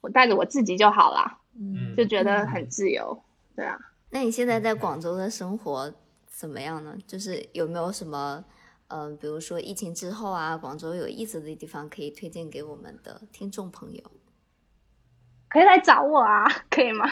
[0.00, 3.16] 我带着我自己就好了，嗯，就觉得很自由。
[3.54, 3.78] 对啊，
[4.10, 5.94] 那你现在在广州的生活
[6.26, 6.98] 怎么样呢？
[7.06, 8.44] 就是有没有什么？
[8.88, 14.02] 嗯，比如说疫情之后啊，广州有意思的地方可以推荐给我们的听众朋友？
[15.48, 17.08] 可以来找我啊，可以吗？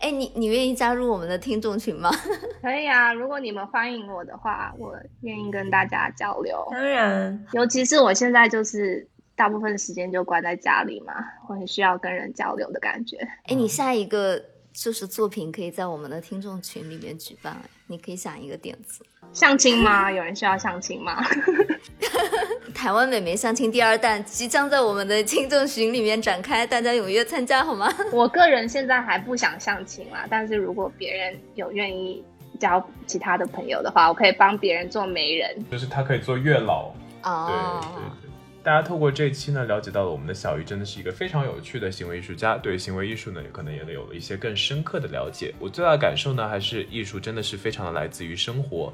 [0.00, 2.10] 哎，你你愿意加入我们的听众群吗？
[2.60, 6.66] 可以啊，如果你们欢迎我的话，我愿意跟大家交流。
[6.70, 9.06] 当然，尤其是我现在就是
[9.36, 11.14] 大部分时间就关在家里嘛，
[11.48, 13.16] 我很需要跟人交流的感觉。
[13.46, 14.42] 哎，你下一个
[14.74, 17.56] 就是作品可以在我们的听众群里面举办，
[17.86, 19.06] 你可以想一个点子。
[19.32, 20.10] 相亲吗？
[20.10, 21.24] 有人需要相亲吗？
[22.74, 27.88] 台湾美眉相亲第二弹即将在我们的听众群里面展开，大家踊跃参加好吗？
[28.12, 32.24] 我个人现在还不想相亲啦，但是如果别人有愿意
[32.58, 36.90] 交其他的朋友的话，我可以帮别人做媒人，就是他可以做月老。
[37.22, 38.23] 哦，对对对。
[38.64, 45.54] 大家透过这期呢，了解到了我们的小鱼真的是一个非常有趣的行为艺术家，对行为艺术呢，也可能也有了一些更深刻的了解。
[45.60, 48.90] 我最大的感受呢，还是艺术真的是非常的来自于生活。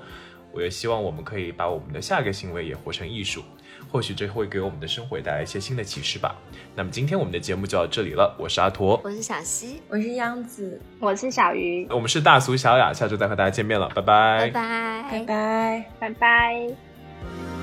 [0.53, 3.45] 我也希望我们可以把我们的下一个行为也活成艺术，
[3.89, 6.35] 或许这会给我们的生活带来一些新的启示吧。
[6.75, 17.60] 那么今天我们的节目就到这里了，我是阿驼，我是小溪，我是央子，我是小鱼，我们是大俗小雅，下周再和大家见面了，拜拜，拜拜，拜拜，拜拜。